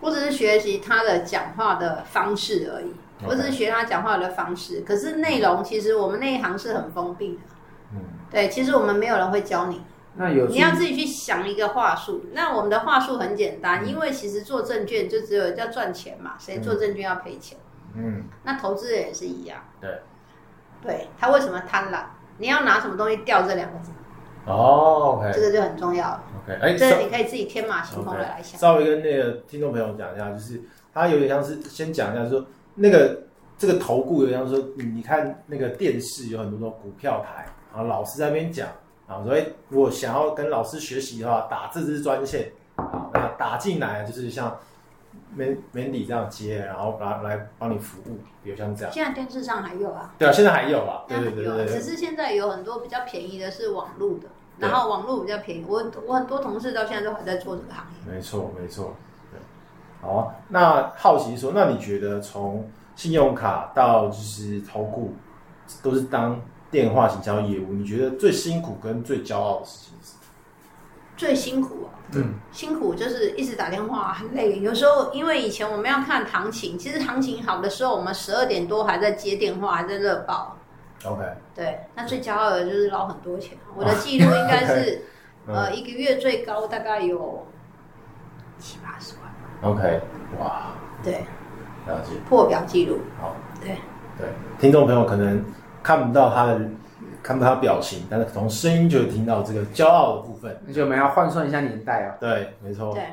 [0.00, 2.92] 我只是学习他的讲话的方式而已，
[3.24, 4.80] 我只是学他讲话的方式。
[4.80, 7.40] 可是内容其实我们那一行是很封闭的。
[7.92, 9.82] 嗯，对，其实我们没有人会教你。
[10.14, 12.24] 那有你要自己去想一个话术。
[12.32, 17.58] 那我们的话术很简单，因为其实做证券就只有要赚钱嘛，谁做证券要赔钱？
[17.94, 19.62] 嗯，那投资人也是一样。
[19.80, 20.00] 对。
[20.82, 22.02] 对他为什么贪婪？
[22.38, 23.90] 你要拿什么东西钓这两个字？
[24.46, 26.22] 哦，OK，这个就很重要了。
[26.42, 28.58] OK，哎，这你可以自己天马行空的来想。
[28.58, 30.60] 稍微跟那个听众朋友讲一下，就是
[30.94, 33.22] 他有点像是先讲一下，说那个
[33.58, 38.66] 这个投顾有点像说，你你看那个电视有很多种股票台，然后老师在那边讲，
[39.06, 44.58] 然后说，哎，如果想要跟老师学习的话，打这支专线，好，那打进来就是像
[45.36, 48.92] Mandy Mandy 这样接，然后来来帮你服务，比如像这样。
[48.92, 50.14] 现在电视上还有啊？
[50.18, 51.04] 对啊，现在还有啊。
[51.08, 51.66] 对对对对对。
[51.66, 55.64] 只是现在有很多比较便宜的是网络的，然后网络比较便宜。
[55.68, 58.12] 我我很多同事到现在都还在做这个行业。
[58.12, 58.96] 没错没错。
[59.30, 59.38] 对。
[60.00, 65.14] 好啊，那好奇说，那你觉得从信用卡到就是投顾，
[65.82, 66.40] 都是当
[66.70, 70.14] 电话行销业务，你觉得最辛苦跟最骄傲的事情是？
[71.16, 74.58] 最辛苦啊，嗯，辛苦就是一直打电话很累。
[74.60, 80.56] 有时候因为以前我们要看行情，其实行情好的时候，我们十二点多还在接电话，还在热报。
[81.04, 81.22] OK，
[81.54, 83.56] 对，那最骄傲的就是捞很多钱。
[83.74, 85.02] 我的记录应该是，
[85.46, 87.46] 呃，一个月最高大概有
[88.58, 89.72] 七八十万。
[89.72, 90.00] OK，
[90.38, 91.24] 哇，对，
[91.86, 92.98] 了解，破表记录。
[93.20, 93.78] 好，对
[94.18, 95.44] 对，听众朋友可能
[95.82, 96.60] 看不到他的。
[97.22, 100.58] 看不到他表情，但是从声音就听到这个骄傲的部分。
[100.66, 102.16] 那就我们要换算一下年代啊。
[102.18, 102.94] 对，没错。
[102.94, 103.04] 对，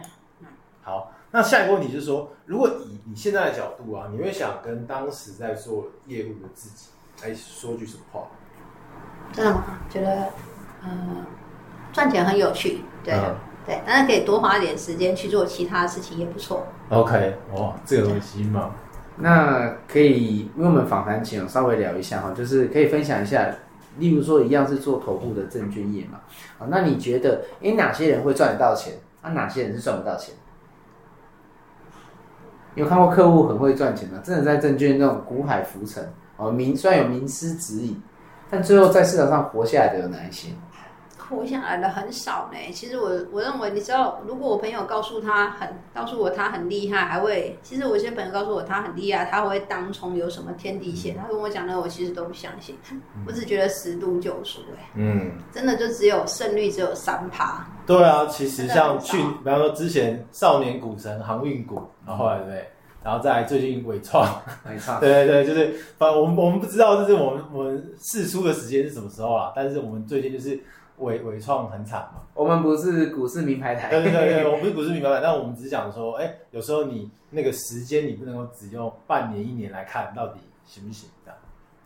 [0.81, 6.87] 好，那下一个问题就是说，如果以你现在的角度啊，你会想跟当时在做业务的自己
[7.21, 8.27] 来说句什么话？
[9.33, 9.63] 真的吗？
[9.89, 10.29] 觉得，
[10.83, 10.89] 呃，
[11.91, 13.13] 赚钱很有趣，对
[13.65, 16.65] 对，但是可以多花一点时间去做其他的事情也不错。
[16.89, 18.71] OK，哦，这个东西嘛，
[19.17, 23.53] 那可以，因为我们访谈前稍微聊一下哈，就是可以分享一下。
[23.97, 26.19] 例如说，一样是做头部的证券业嘛，
[26.59, 28.93] 啊，那你觉得，哎，哪些人会赚得到钱？
[29.21, 30.33] 那，哪些人是赚不到钱？
[32.75, 36.07] 有看过客户很会赚钱的，真的在证券那种股海浮沉，
[36.37, 37.99] 哦，名虽然有名师指引，
[38.49, 40.49] 但最后在市场上活下来的有哪一些？
[41.29, 42.57] 活下来的很少呢。
[42.73, 52.77] 其实我我认为，你知道，如果我朋友告诉他很告诉我他很厉害，还会，其实我一些朋友告诉我他很厉害，他会当冲有什么天地线，他跟我讲的，我其实都不相信。
[53.25, 57.67] 我只觉得十赌九输，哎，嗯，真的就只有胜率只有三趴。
[57.85, 62.69] 对啊，其实像去，比方说之前少年股神航运股，然后后来对，
[63.03, 64.25] 然后再最近伟创，
[64.69, 70.59] 伟创， 对对对，就是反正我们我们不知道就是我们我们试出的时间是什么时候啊，但是我们最近就是。
[70.97, 72.21] 伟伟创很惨嘛？
[72.33, 73.89] 我们不是股市名牌台。
[73.89, 81.39] 对对对，我们不是股市名牌台，但我们只是讲说，哎，有时候你那个时间你不能够只用半年一年来看到底行不行这样。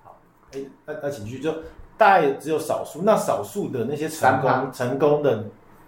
[0.04, 0.18] 好，
[0.54, 1.52] 哎，那那请去就
[1.98, 5.44] 大概只有少数，那少数的那些成功成功的，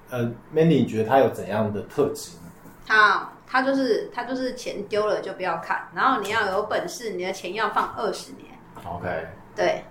[0.10, 2.52] 呃，Mandy 你觉得他有怎样的特质呢？
[2.86, 8.46] 他他就是他就是钱丢了就不要看，然后你要有本事，你的钱要放二十年。
[8.86, 9.28] OK。
[9.56, 9.84] 对。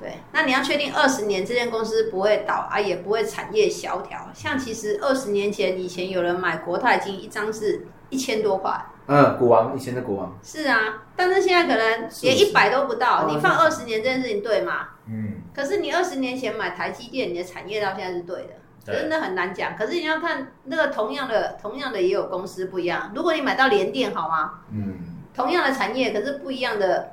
[0.00, 4.30] 对，那你要确定二十年这间公司不会倒啊，也不会产业萧条。
[4.32, 13.26] 像其实二十年前以前有人买国泰金一张是一千多块，嗯，股王以前的股王是啊，但是现在可能连一百都不到。
[13.28, 14.88] 你放二十年这件事情对吗？
[15.06, 15.42] 嗯。
[15.54, 18.48] 可是你二十年前买台积电，你的产业到现在是对
[18.86, 19.76] 的，真的很难讲。
[19.76, 23.12] 可是你要看那个同样的，同样的也有公司不一样。
[23.14, 24.60] 如果你买到联电好吗？
[24.72, 24.94] 嗯。
[25.34, 27.12] 同样的产业，可是不一样的。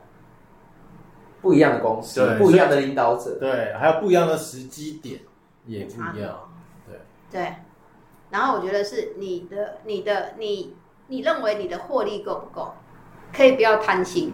[1.42, 5.20] 不一样的公司，不一样的领导者，对，还有不一样的时机点
[5.66, 6.50] 也不一样，
[6.88, 7.00] 对
[7.32, 7.54] 对。
[8.30, 10.76] 然后我觉得是你的、你的、你，
[11.08, 12.74] 你认为你的获利够不够？
[13.32, 14.34] 可以不要贪心。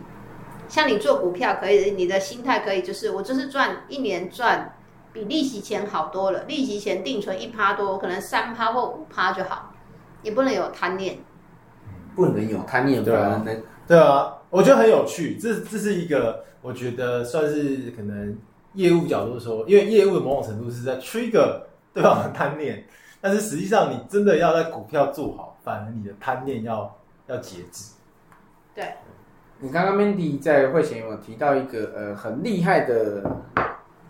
[0.68, 4.76] 像你做股票可以，你的心态可以就是我就是赚一年赚
[5.12, 9.74] 比利息钱好多了，利息钱定存一趴多，可能三趴或五趴就好，
[10.24, 11.20] 也不能有贪念，
[12.16, 13.46] 不能有贪念，对啊，
[13.86, 16.46] 对啊，我觉得很有趣，这这是一个。
[16.64, 18.36] 我觉得算是可能
[18.74, 21.62] 业务角度说，因为业务的某种程度是在 trigger
[21.94, 22.84] 对方的贪念，
[23.22, 26.98] 但是实际上你真的要在股票做好，反而你的贪念要
[27.28, 27.92] 要节制。
[28.74, 28.94] 对，
[29.60, 33.24] 你刚刚 Mandy 在会前有提到一个呃很厉害的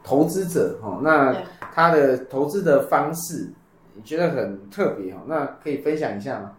[0.04, 1.36] 投资者哦，那
[1.74, 3.52] 他的投资的方式
[3.96, 6.52] 你觉得很特别哦，那可以分享一下吗？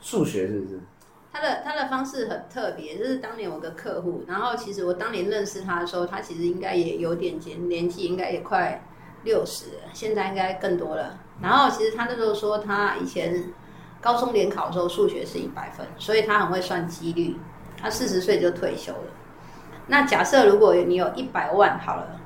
[0.00, 0.80] 数学是不是？
[1.36, 8.82] 他的他的方式很特别，就是当年有个客户，然后其实我当年认识他的时候，他其实应该也有点年年纪，应该也快
[9.22, 11.18] 六十，现在应该更多了。
[11.42, 13.52] 然后其实他那时候说，他以前
[14.00, 17.36] 高中联考的时候数学是一百分，所以他很会算几率。
[17.78, 19.10] 他四十岁就退休了。
[19.86, 22.20] 那假设如果你有一百万好了，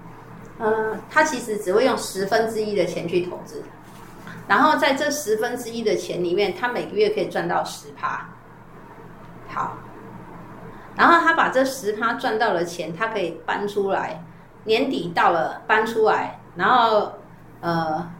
[0.60, 3.60] 嗯，他其实只会用十分之一的钱去投资，
[4.46, 8.24] 然后在这十分之一的钱里面，他每个月可以赚到十趴。
[9.52, 9.76] 好，
[10.96, 14.24] 然后他把这十趴赚到的钱，他可以搬出来，
[14.64, 17.12] 年底到了搬出来，然后
[17.60, 18.10] 呃，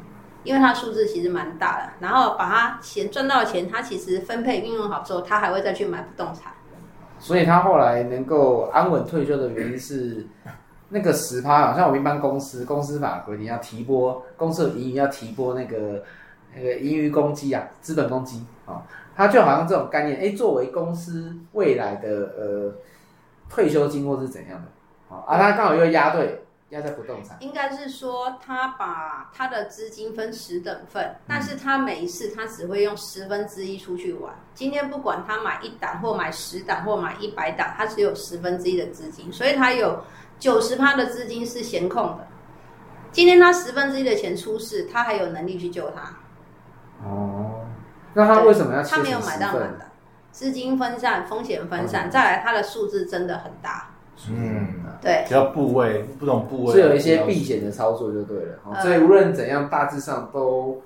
[0.42, 6.52] 因为他数字其实蛮大的，然后把他钱赚到的钱，他其实分配运用好之后，他还会再去买不动产。
[7.18, 10.26] 所以他后来能够安稳退休的原因是，
[10.88, 16.02] 那个十趴，好像我们一般公司公司法规定要提拨公司的盈余要提拨那个
[16.54, 18.82] 那个盈余公积啊，资本公积啊，
[19.20, 22.74] 它就好像这种概念，哎，作为公司未来的呃
[23.50, 26.42] 退休金或是怎样的，啊，他刚好又压对。
[26.70, 34.32] 压在不动产，应该是说他把他的资金分十等份，但是他每一次他只会用十分之一出去玩。
[34.54, 40.00] 今天不管他买一档或买十档或买一百档，他只有十分之一的资金，所以他有
[40.38, 42.28] 九十趴的资金是闲空的。
[43.10, 46.02] 今天他十分之一的钱出事，他还有能力去救他。
[47.04, 47.49] 哦，
[48.14, 49.86] 那他为什么要他没有买到满的？
[50.32, 53.90] 资金分散，风险分散，再来他的数字真的很大。
[54.28, 60.82] 嗯，对，只要部位不同部位是有一些避险的操作就对了，所以无论怎样，大致上都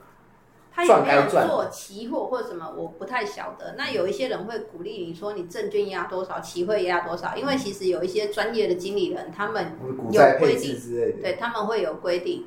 [0.72, 3.74] 他有没有做期货或者什么，我不太晓得。
[3.76, 9.72] 那有一些人会鼓励你说，你证券压多少，期货压多少，因为其实有一些专业的经理人，他们
[10.10, 10.78] 有规定。
[10.78, 12.46] 之类的，对他们会有规定。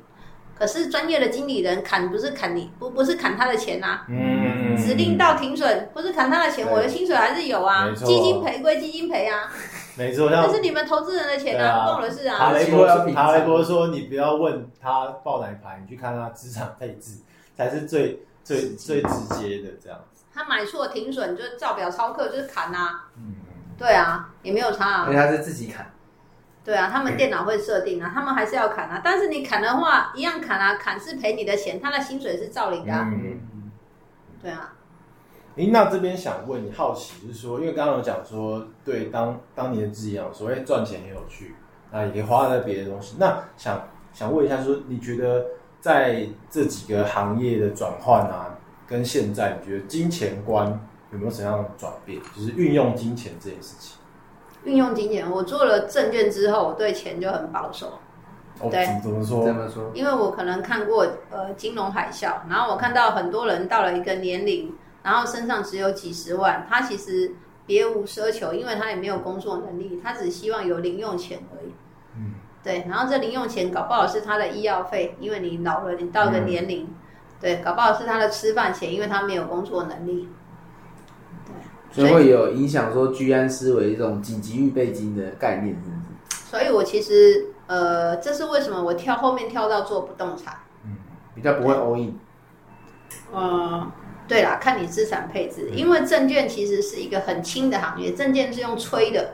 [0.58, 9.50] 可是专业的经理人砍不是砍你，不不是砍他的钱呐，嗯，指令到停损不是砍他的钱，我的薪水还是有啊，基金赔归基金赔啊。
[9.96, 12.38] 没错，那是你们投资人的钱啊，不我的事啊。
[12.38, 17.20] 塔雷波塔雷波说：“你不要问他报哪牌，你去看他资产配置，
[17.56, 23.08] 才是最最最直接的这样子。”他买错停损就是照表操课，就是砍啊。
[23.16, 23.34] 嗯，
[23.76, 25.04] 对啊，也没有差啊。
[25.08, 25.90] 因为他是自己砍。
[26.64, 29.00] 对啊，他们电脑会设定啊，他们还是要砍啊。
[29.02, 32.92] 但是你砍的话，一样砍啊，砍是赔你的钱，他的薪水是照领的。
[32.92, 33.40] 嗯，
[34.42, 34.74] 对啊。
[35.56, 41.56] 哎，那这边想问你，好奇就是说，因为刚刚有讲说，对当当年的自己讲，说，哎赚钱很有趣，
[41.90, 43.16] 那也可以花在别的东西。
[43.18, 45.44] 那想想问一下，说你觉得
[45.80, 50.68] 在这几个行业的转换啊，跟现在，你觉得金钱观
[51.10, 52.20] 有没有什么样的转变？
[52.36, 53.98] 就是运用金钱这件事情。
[54.64, 57.98] 运用金钱，我做了证券之后，我对钱就很保守。
[58.70, 59.44] 对，怎么说？
[59.44, 59.90] 怎么说？
[59.94, 64.72] 因为我可能看过呃金融海啸，然后我看到很多人到了一个年龄。
[65.00, 67.32] 然后身上只有几十万，他其实
[67.64, 71.72] 别无奢求，因为他也没有工作能力，他只希望有零用钱而已。
[72.16, 72.84] 嗯，对。
[72.86, 76.86] 然后这零用钱搞不好是他的医药费，因为你老了，你到个年龄，
[77.40, 80.28] 对，搞不好是他的吃饭钱，因为他没有工作能力。
[81.46, 81.54] 对，
[81.94, 85.96] 所以会有影响说居安思危这种紧急预备金的概念，是不
[86.34, 86.50] 是？
[86.50, 90.96] 所以我其实呃，这是为什么我跳后面跳到做不动产，嗯，
[91.34, 92.18] 比较不会 all in。
[93.32, 93.92] 嗯。
[94.28, 99.30] 对啦，看你资产配置，因为证券其实是一个很轻的行业，证券是用吹的，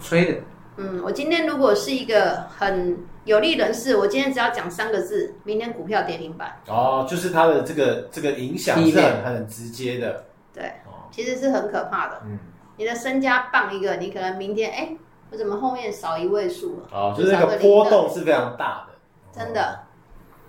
[0.00, 0.40] 吹的。
[0.78, 6.56] 嗯，我今天如果是一个很有利人士，我今天只要讲三个字，明天股票跌停板。
[6.68, 10.24] 哦，就是它的这个这个影响是很很直接的。
[10.54, 10.72] 对，
[11.10, 12.22] 其实是很可怕的。
[12.24, 12.38] 嗯，
[12.78, 14.96] 你的身家棒一个，你可能明天哎，
[15.30, 16.88] 我怎么后面少一位数了？
[16.92, 18.94] 哦，就是那个波动是非常大的，
[19.38, 19.80] 真的。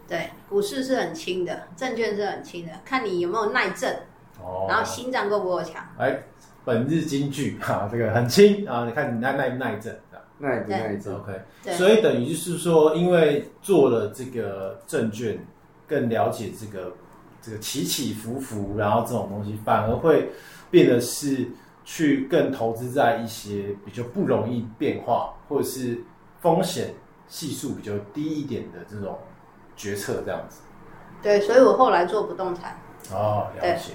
[0.07, 3.93] 对，股市是很轻的，证券是很轻的，看你有没有耐震，
[4.41, 5.87] 哦，然后心脏够不够强。
[5.97, 6.21] 哎，
[6.65, 9.97] 本日金句哈， 这个很轻啊，你看你耐耐不耐震，
[10.37, 11.39] 耐不耐震？OK，
[11.77, 15.39] 所以等于就是说，因为做了这个证券，
[15.87, 16.91] 更了解这个
[17.41, 20.29] 这个起起伏伏，然后这种东西反而会
[20.69, 21.47] 变得是
[21.93, 26.01] 去更投资在一些比较不容易变化，或者是
[26.39, 26.93] 风险
[27.27, 29.19] 系数比较低一点的这种。
[29.73, 30.61] 决策这样子，
[31.23, 32.77] 对，所以我后来做不动产。
[33.11, 33.93] 哦，了解。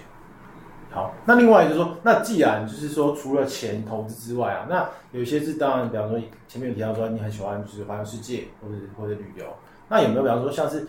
[0.90, 9.44] 好，那另外就是说，那既然就是说，除了钱投资之外啊，那有一些是当然，比方说前面有提到说你很喜欢就是环游世界或者或者旅游，
[9.88, 10.88] 那有没有比方说像是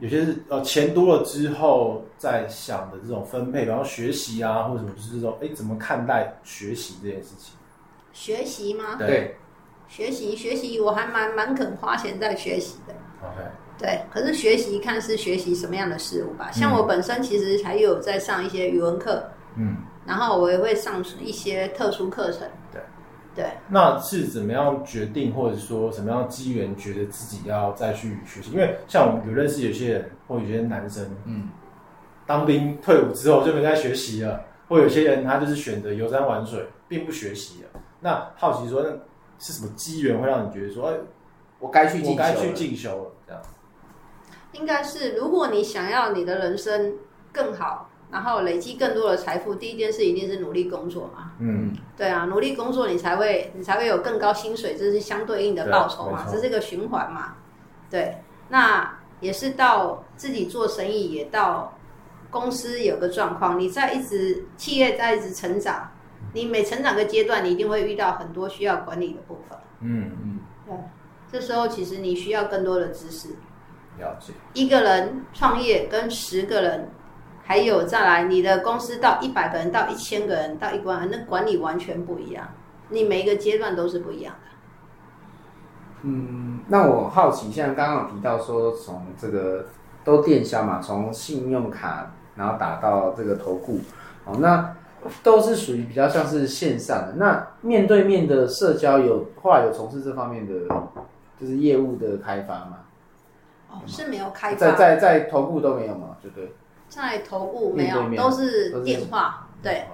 [0.00, 7.54] 有些是呃钱多了之后再想的这种分配，然后学习啊或者什么，就是说哎怎么看待学习这件事情？
[8.12, 8.96] 学习吗？
[8.98, 9.36] 对，
[9.88, 12.94] 学习学习，我还蛮蛮肯花钱在学习的。
[13.22, 13.48] OK。
[13.78, 16.50] 对，可是学习看是学习什么样的事物吧。
[16.50, 22.48] 像我本身其实还有在上一些语文课，嗯，然后我也会上一些特殊课程。
[23.38, 28.50] 对，那是怎么样决定，或者说什么样机缘，觉得自己要再去学习？
[28.50, 31.48] 因为像我们有认识有些人，或有些男生，嗯，
[32.26, 37.80] 当兵退伍之后就没再学习了，或有些人他就是选择游山玩水，并不学习了。
[38.00, 38.90] 那好奇说，那
[39.38, 40.96] 是什么机缘会让你觉得说，哎，
[41.60, 43.40] 我该去，我该去进修了，这样？
[44.50, 46.94] 应该是，如果你想要你的人生
[47.32, 51.32] 更好，然后累积更多的财富，第一件事一定是努力工作嘛。
[51.38, 57.36] 嗯，对啊，努力工作你才会，你才会有更高薪水，这是相对应的报酬嘛，这是个循环嘛。
[57.90, 58.16] 对，
[58.48, 61.76] 那也是到自己做生意，也到
[62.30, 65.90] 公司有个状况，你在一直企业在一直成长，
[66.32, 69.58] 你每成长个阶段，你一定会遇到很多需要管理的部分。
[69.80, 70.74] 嗯嗯，对，
[71.30, 73.28] 这时候其实你需要更多的知识。
[73.98, 74.32] 了解。
[74.54, 76.88] 一个人创业跟十个人，
[77.48, 82.46] 还有再来你的公司到一百个人到一千个人到一万人，那管理完全不一样。
[82.90, 84.50] 你每一个阶段都是不一样的。
[86.02, 89.64] 嗯，那我好奇，像刚刚有提到说，从这个
[90.04, 93.80] 都电销嘛，从信用卡然后打到这个投顾，
[94.26, 94.76] 哦，那
[95.22, 97.14] 都是属于比较像是线上的。
[97.16, 100.52] 那面对面的社交有后来有从事这方面的
[101.40, 102.80] 就是业务的开发吗？
[103.70, 106.14] 哦，是没有开发，在在在投顾都没有吗？
[106.20, 106.52] 对对？
[106.88, 109.48] 在投顾没有，都是电话。
[109.62, 109.86] 对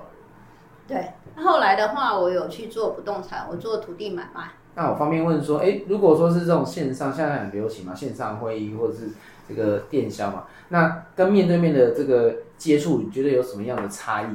[0.86, 4.50] 对，后来的话，我有去做不动产，我做土地买卖。
[4.74, 9.08] 那我方便问说，哎，如果说是这种线上，现在很流行嘛，线上会议或者是
[9.48, 14.26] 这个电销嘛，那跟面对面的这个接触，你觉得有什么样的差异？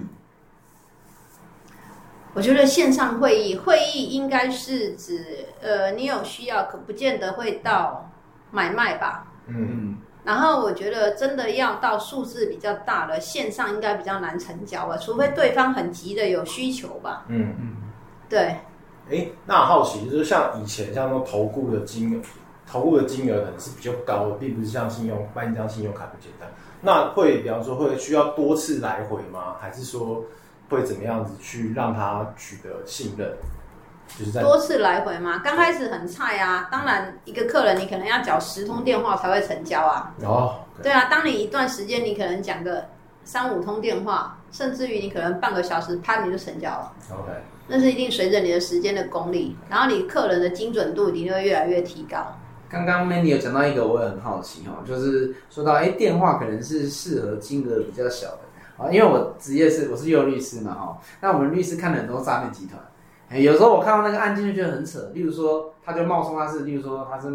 [2.34, 8.10] 我觉得线上会议，会议应该是指，呃，你有需要，可不见得会到
[8.51, 9.28] 买卖吧。
[9.47, 9.97] 嗯。
[10.30, 17.25] 然后我觉得真的要到数字比较大的线上，应该比较难成交吧，除非对方很急的有需求吧。
[17.30, 17.75] 嗯嗯。
[18.30, 18.39] 对。
[19.09, 22.21] 哎，那好奇就是像以前像说投顾的金额，
[22.71, 26.47] 投顾的金额可能是比较高的，并不是像信用办一张信用卡不简单。
[26.82, 29.55] 那会比方说会需要多次来回吗？
[29.59, 30.23] 还是说
[30.69, 33.34] 会怎么样子去让他取得信任？
[34.18, 35.41] 就是在多次来回吗？
[35.43, 40.14] 刚开始很菜啊，当然一个客人你可能要缴十通电话才会成交啊。
[40.24, 42.86] 哦，对啊，当你一段时间你可能讲个
[43.24, 46.93] 三五通电话，甚至于你可能半个小时，啪你就成交了。
[47.12, 47.32] OK。
[47.72, 52.36] 那是一定随着你的时间的功力，然后你客人的精准度一定会越来越提高。
[52.68, 58.39] 刚刚 Mandy 有讲到一个，我也很好奇哈，就是说到哎，电话可能是适合金额比较小的
[58.78, 62.82] 啊，因为我职业是我是幼律师嘛哈，那我们律师看了很多诈骗集团，
[63.32, 67.30] 有时候我看到那个案件就觉得很扯，例如说他就冒充他是，例如说他是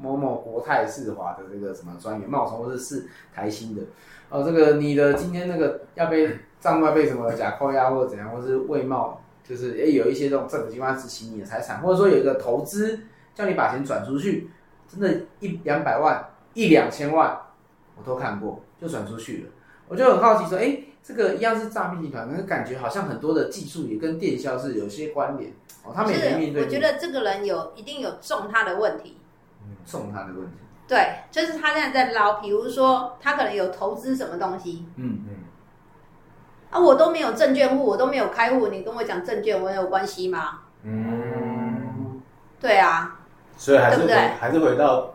[0.00, 3.82] 某某国泰世华的这个什么专员，冒充或者是台新的，
[4.28, 9.20] 哦，这个你的今天那个要被账外被什么假扣押或者怎样，或是未冒。
[9.42, 13.00] 就是诶，有一些这种政府机关执行你的财产，或者说有一个投资
[13.34, 14.48] 叫你把钱转出去，
[14.86, 16.24] 真的，一两百万、
[16.54, 17.36] 一两千万，
[17.96, 19.50] 我都看过，就转出去了。
[19.88, 25.52] 我就很好奇说，哎，这个一样是诈骗集团，可是感觉好像很多的技术也跟电销是有些关联
[25.84, 25.92] 哦。
[25.94, 26.62] 他们也面对。
[26.62, 29.18] 我觉得这个人有一定有中他的问题，
[29.86, 30.52] 中他的问题。
[30.86, 35.36] 对，就是他现在在捞，比如说他可能有投资什么东西，嗯嗯。
[36.70, 40.60] 啊，我都没有证券户，我都没有开户，你跟我讲证券，我有关系吗？
[40.82, 42.20] 嗯，
[42.60, 43.20] 对啊，
[43.56, 45.14] 所以还是回还是回到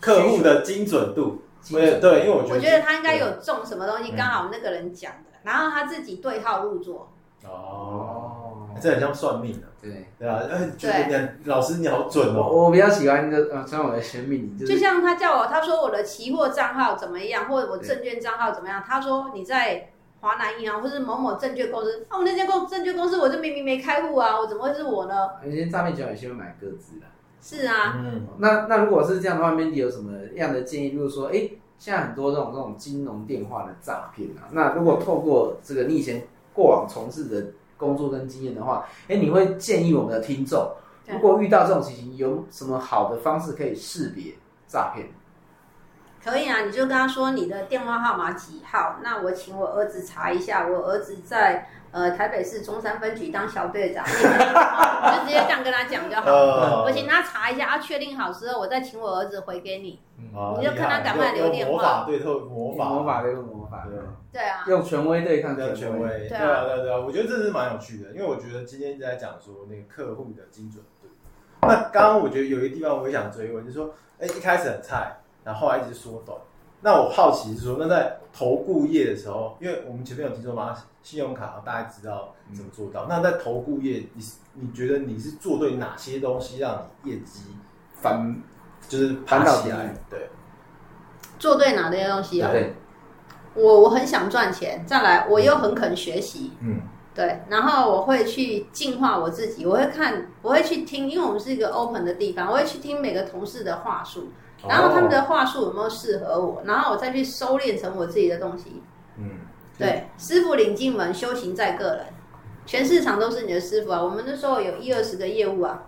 [0.00, 7.10] 客户的精准度，对对，因为我觉得我觉得他应该有中什么东西，刚好那个人讲的，然后他自己对号入座。
[7.44, 19.90] 哦，这很像算命的，对对啊，哎，对，老师你好准哦，我比较喜欢的，呃，像我的生命，就像他叫我，他说我的期货账号怎么样，或者我证券账号怎么样，他说你在。
[20.20, 25.14] 华南银行或是某某证券公司，哦，那间公证券公司我就明明没开户啊，我怎么会是我呢？
[25.44, 27.06] 有些诈骗集团有些会买个资的。
[27.40, 30.90] 是啊，嗯，那那如果是这样的话，Mandy 有什么样的建议？
[30.92, 40.72] 就是说，哎，现在很多这种这种金融电话的诈骗啊，那如果透过这个你以前过往从事的工作跟经验的话，哎，你会建议我们的听众，
[41.06, 44.34] 如果遇到这种情形，有什么好的方式可以识别
[44.66, 45.08] 诈骗？
[46.22, 56.84] 可以啊，你就跟他说你的电话号码几号，那我请我儿子查一下，我儿子在呃台北市中山分局当小队长， 你就直接这样跟他讲就好了。
[56.84, 60.00] 我请他查一下，他确定好之后，我再请我儿子回给你。
[60.16, 61.72] 你就看他赶快留电话。
[61.72, 63.98] 魔法对透魔法，魔法对透魔法，对
[64.32, 71.08] 对啊，用权威对抗权威，对啊对对啊，我觉得这是蛮有趣的，因为我觉得今天在讲说那个客户的精准度。
[71.62, 75.16] 那刚刚我觉得有一个地方我也想追问，就是说，哎，一开始很菜。
[75.44, 76.36] 然后后来一直缩短，
[76.80, 83.06] 那我好奇是说，那在投顾业的时候，因为我们前面有听说嘛，信用卡大家知道怎么做到。
[83.08, 84.24] 那在投顾业，你
[84.54, 87.40] 你觉得你是做对哪些东西，让你业绩
[88.00, 88.40] 翻，
[88.88, 89.92] 就是翻起来？
[90.08, 90.30] 对，
[91.36, 92.52] 做对哪些东西啊？
[92.52, 92.74] 对，
[93.54, 104.28] 我我很想赚钱，再来我又很肯学习，嗯，对，然后我会去净化我自己，我会看，我会去听，因为我们是一个 open 的地方，我会去听每个同事的话术。
[104.66, 106.62] 然后他们的话术有没有适合我？
[106.64, 108.82] 然后我再去收敛成我自己的东西。
[109.18, 109.30] 嗯，
[109.78, 112.06] 对，师傅领进门，修行在个人。
[112.66, 114.02] 全市场都是你的师傅啊！
[114.02, 115.84] 我们那时候有一二十个业务啊。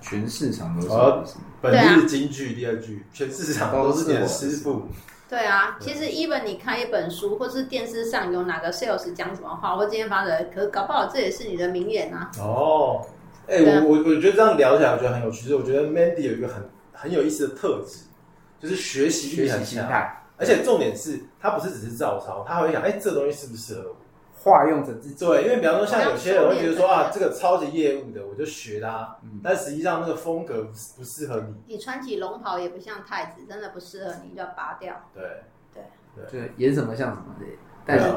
[0.00, 1.34] 全市场都是。
[1.60, 4.88] 本日金句第二句，全市场都是你的师傅。
[5.28, 12.30] 对啊，其实 even 你看一本书，或是电视上有哪个 sales 讲什么话，或今天发的，可搞不好这也是你的名言啊。
[12.40, 13.06] 哦，
[13.46, 15.42] 哎，我我我觉得这样聊起来，我觉得很有趣。
[15.42, 16.68] 就是我觉得 Mandy 有一个很。
[17.00, 18.04] 很有意思的特质，
[18.60, 19.88] 就是学习力很强，
[20.36, 23.96] 而且重点是他不是只是照抄，他会想，哎，这个东西适不适合我？
[24.42, 25.24] 化用成自己。
[25.24, 31.74] 对，因为比方说像有些人会觉得说啊，这个超级业务的，我就学它，但实际上那个风格不适合你。
[31.74, 34.94] 你穿起龙袍也不像太子，真的不适合你，就要拔掉。
[35.14, 35.22] 对
[35.74, 37.46] 对对，演什么像什么的。
[37.84, 38.08] 但是，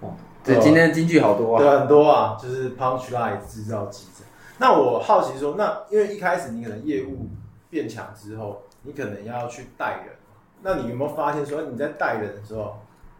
[0.00, 0.14] 哦，
[0.44, 4.24] 对，今天京剧好多啊，对，很多啊，就是 punch line 制造机制。
[4.58, 7.28] 那我好奇说，那因为一开始你可能业务
[7.72, 10.14] 变强之后，你可能要去带人，
[10.60, 12.76] 那你有没有发现说你在带人的时候？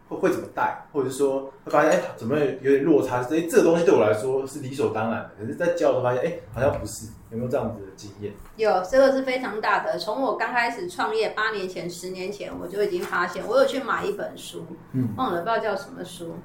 [0.09, 3.21] 会会怎么带，或者是说会发现哎，怎么有点落差？
[3.21, 7.07] 哎，这个东西对我来说是理所当然的，可是，在教的时候发现哎，好像不是。
[7.31, 8.33] 有没有这样子的经验？
[8.57, 9.97] 有，这个是非常大的。
[9.97, 16.35] 从我刚开始创业八年前、十年前，我就已经发现，我有去买一本书，嗯，忘了不知道叫什么书，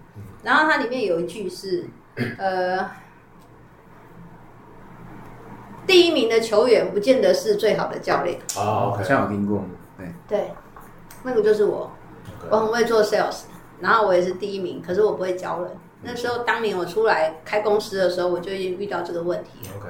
[0.44, 1.84] 然后它里面有一句是，
[2.38, 2.88] 呃，
[5.88, 8.38] 第一名的球员不见得是最好的教练。
[8.56, 9.64] 哦，好像有听过，
[9.96, 10.52] 对对，
[11.24, 11.90] 那个就是我，
[12.50, 13.40] 我很会做 sales。
[13.80, 15.70] 然后我也是第一名，可是我不会教人。
[16.02, 19.50] 那时候当年我出来开公司的时候，我就已经遇到这个问题。
[19.76, 19.88] OK，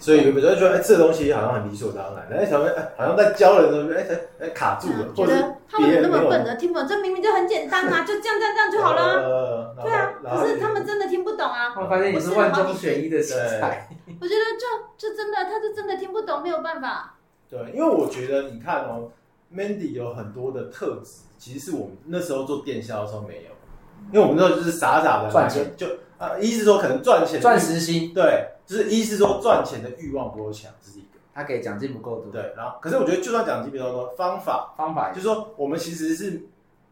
[0.00, 2.26] 所以有的人觉得，哎，这个东西好像很理所当然。
[2.36, 9.74] 哎，小妹，哎，好像在教人的时候，哎哎卡住了，觉得他们那么笨的听不懂，这明明就很简单啊， 就这样这样这样就好了。
[9.82, 11.74] 对啊，可是他们真的听不懂啊。
[11.78, 13.88] 我发现你是万中选一的奇才。
[14.20, 14.66] 我觉得这
[15.10, 17.14] 这真的，他是真的听不懂，没有办法。
[17.48, 19.10] 对，因为我觉得你看哦
[19.54, 21.20] ，Mandy 有很多的特质。
[21.38, 23.50] 其实是我们那时候做电销的时候没有，
[24.12, 25.86] 因为我们那时候就是傻傻的赚钱，就
[26.18, 31.08] 啊，一是说可能赚钱赚时薪，对，就是一是说赚钱的欲望不够强，这是一个。
[31.34, 36.42] 他给奖金不够多，对，然后可是我觉得就算奖金比较多，方法方法就是说我们其实是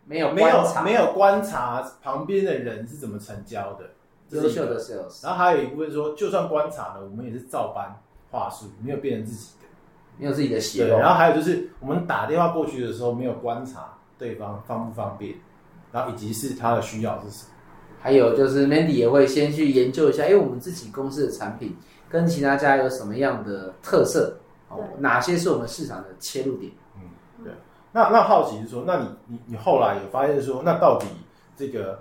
[0.04, 3.90] 没有没有没有观察旁边的人是怎么成交的，
[4.30, 5.22] 优秀的 sales。
[5.22, 8.00] 然后还有一部分说，就算观察了，我们也是照搬
[8.32, 9.68] 话术，没有变成自己的，
[10.18, 10.98] 没有自己的血肉。
[10.98, 13.94] 然后还有就是我们打电话过去的时候没有观察。
[14.18, 15.36] 对方方不方便，
[15.92, 17.50] 然后以及是他的需要是什么？
[18.00, 21.76] 还有就是 Mandy 也会先去研究一下，因为我们自己公司的产品
[22.08, 24.38] 跟其他家有什么样的特色，
[24.68, 26.72] 哦，哪些是我们市场的切入点？
[26.96, 27.02] 嗯，
[27.44, 27.52] 对。
[27.92, 31.06] 那那好奇是说，那你你你后来有发现说，那到底
[31.56, 32.00] 这个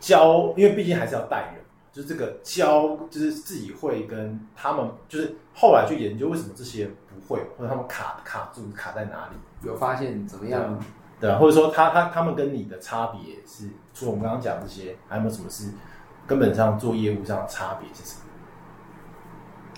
[0.00, 1.62] 教，因为毕竟还是要带人，
[1.92, 9.36] 就是这个教，就是自己会跟他们，就是后来去研究为什么这些不会，或者他们卡卡住卡在哪里？
[9.62, 10.82] 有发现怎么样？
[11.20, 15.70] 对啊，或者说他他他们跟你的差别是，除了我们刚刚讲这些，还有没有什么是
[16.26, 18.20] 根本上做业务上的差别是什么？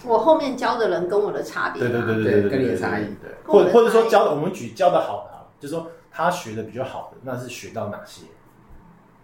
[0.05, 8.27] 我后面教的人跟我的差别，对对对对对，跟你的差异，对，或或者说教的，我们举教的好的，就是说他学的比较好的，那是学到哪些？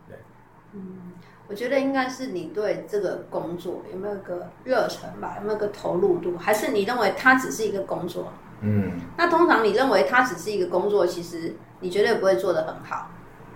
[0.08, 0.16] 对，
[0.74, 1.12] 嗯，
[1.48, 8.32] 我觉得应该是你对这个工作有没有个热忱吧，有没有个投入度，还是你认为它只是一个工作？
[8.60, 13.10] 嗯，那通常你认为它只是一个工作，其实你绝对不会做的很好，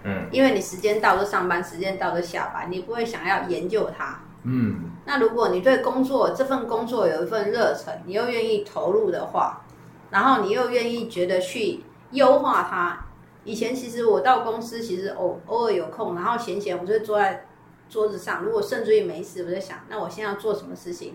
[0.04, 4.90] 嗯，因为你时间到就上班，时间到就下班，你不会想要研究它，嗯。
[5.04, 9.62] 那如果你对工作这份工作有一份热忱，你又愿意投入的话，
[10.10, 11.80] 然后你又愿意觉得去
[12.12, 13.06] 优化它。
[13.44, 17.46] 以前其实我到公司，其实偶偶尔有空，然后闲闲我就坐在
[17.88, 21.14] 桌子上，如果甚至于没事，我就想，那我现在要做什么事情？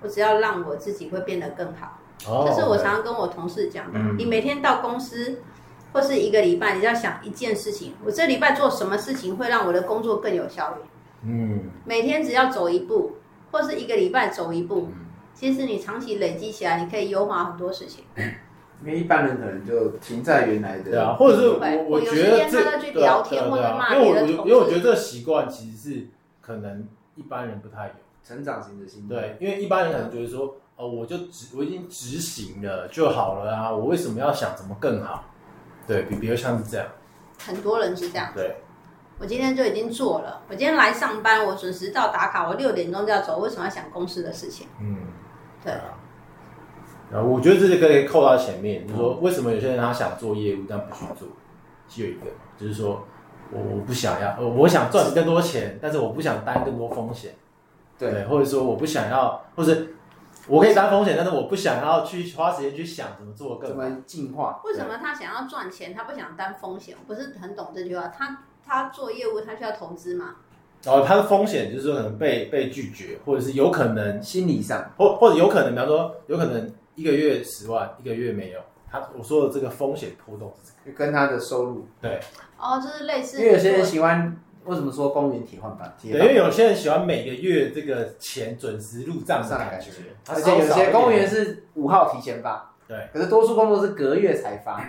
[0.00, 1.98] 我只要让我自己会变得更好。
[2.18, 3.98] 这是我常常跟我同事讲的。
[4.18, 5.40] 你每天到公司
[5.92, 10.80] 或是一个礼拜，你要想一件事情：我这礼拜做什么事情会让我的工作更有效率？
[11.24, 13.12] 嗯，每天只要走一步，
[13.50, 14.88] 或是一个礼拜走一步，
[15.34, 18.04] 其实你长期累积起来，你可以优化很多事情。
[18.84, 23.22] 因为一般人可能就停在原来的，对啊，或者是我我觉得这对啊，
[23.94, 26.06] 因为我因为我觉得这习惯其实是
[26.40, 27.92] 可能一般人不太有
[28.24, 29.14] 成长型的心态。
[29.14, 30.56] 对，因为一般人可能觉得说。
[30.74, 33.70] 哦，我就执我已经执行了就好了啊！
[33.70, 35.22] 我为什么要想怎么更好？
[35.86, 36.86] 对比，比如像是这样，
[37.44, 38.30] 很多人是这样。
[38.34, 38.56] 对，
[39.18, 40.42] 我今天就已经做了。
[40.48, 43.38] 我今天来上班，我准时到打卡，我六点钟就要走。
[43.40, 44.66] 为什么要想公司的事情？
[44.80, 44.96] 嗯，
[45.64, 45.98] 对啊。
[47.10, 51.28] 然后我觉得这些可以扣到前面，就是说为什么有些人他想做业务但不去做？
[51.88, 52.26] 就有一个，
[52.58, 53.04] 就是说
[53.50, 57.34] 我我不想要，我想赚更多钱，但是我不想担更多风险。
[57.98, 59.76] 对，或者说我不想要，或者。
[60.48, 64.60] 我可以担风险，但是我不想要去花时间去想怎么做更怎么进化。
[64.64, 66.96] 为什么他想要赚钱，他不想担风险？
[66.98, 68.08] 我不是很懂这句话。
[68.08, 70.36] 他他做业务，他需要投资嘛？
[70.82, 78.58] 然后他的风险就是说可能被被拒绝，或者是有可能心理上，或或者有可能，比方说有可能一个月十万，一个月没有。
[78.90, 80.52] 他我说的这个风险波动，
[80.96, 82.20] 跟他的收入对。
[82.58, 84.36] 哦，就是类似，因为有些人喜欢。
[84.64, 85.94] 为什么说公园铁换板？
[86.02, 89.90] 对，因为有些人喜欢每个月这个钱准时入账的感觉，
[90.28, 94.82] 而且有些公园是五号提前发，对，可是多数工作是隔月才发。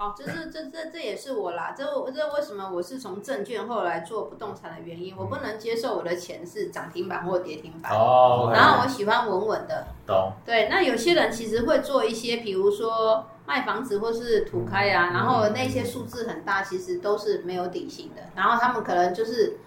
[0.00, 7.92] 哦，这是这这这也是我啦，这这为什么我是从证券后来做不动产的原因，我不能接受我的钱是涨停板或跌停板。
[7.92, 9.88] 哦，然后我喜欢稳稳的。
[10.06, 10.32] 懂。
[10.46, 19.58] 对，那有些人其实会做一些，比如说卖房子或是土开啊，然后那些数字很大，其实都是没有底薪的，然后他们可能就是。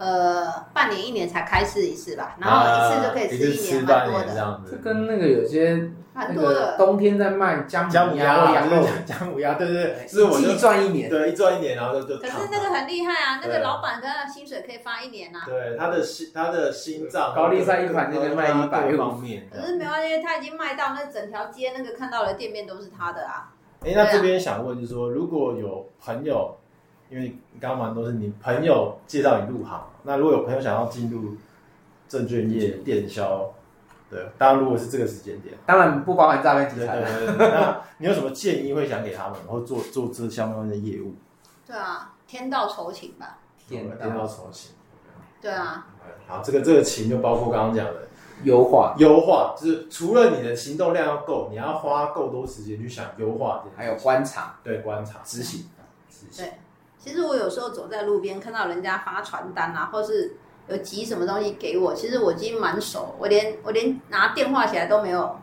[0.00, 4.60] 呃，半年一年才开市一次吧，然后一次就可以吃一年蛮多的。
[4.70, 12.16] 这跟那个有些蛮多的冬天在卖姜母鸭或羊肉，姜母鸭， 对对对，是我一赚一年，对，一赚一年，然后就就。
[12.16, 15.42] 可是那个很厉害啊，那个老板跟他薪水可以发一年啊。
[15.44, 19.46] 对，他的心他的心脏高丽菜一盘那个卖一百方面。
[19.52, 23.52] 可是没关系，他已经卖到那整条街那个看到的店面都是他的啊。
[23.84, 26.56] 哎，那这边想问就是说，如果有朋友。
[27.10, 31.34] 因为刚刚蛮多是你朋友介绍你入行，那如果有朋友想要进入
[32.08, 33.52] 证券业电销，
[34.08, 37.00] 对，当然如果是这个时间点，当然不包含诈骗题材。
[37.00, 37.48] 对对对。
[37.50, 41.14] 那你有什么建议会想给他们，或做做这相关的业务？
[41.66, 43.38] 对啊，天道酬勤吧。
[43.68, 44.72] 天天道酬勤。
[45.40, 45.86] 对啊。
[46.28, 48.08] 好，这个这个勤就包括刚刚讲的
[48.44, 55.66] 优化，优化就是除了你的行动量要够，你要花够多时间去想优化，还有观察，对观察执行，
[56.08, 56.44] 执行。
[56.44, 56.52] 对。
[57.02, 60.36] 其实我有时候走在路边，看到人家发传单啊，或是
[60.68, 65.34] 有急什么东西给我，其实我已经蛮熟，我连我连拿电话起来都没有，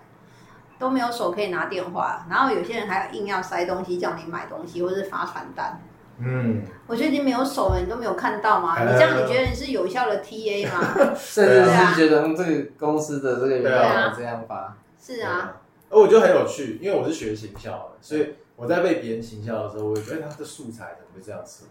[0.77, 2.27] 都没有手可以拿电话。
[2.29, 5.81] 然后有些人还硬要塞东西叫你买东西，或是发传单。
[6.19, 8.79] 嗯，我就已经没有手了，你都没有看到吗？
[8.83, 11.13] 你这样你觉得你是有效的 TA 吗？
[11.17, 14.77] 甚至是觉得这个公司的这个员工这样发。
[15.01, 15.57] 是啊。
[15.89, 18.35] 而我觉得很有趣，因为我是学行销的，所以。
[18.57, 21.65] 我在被别人行销的时候，我会觉得他的素材怎么会这样子？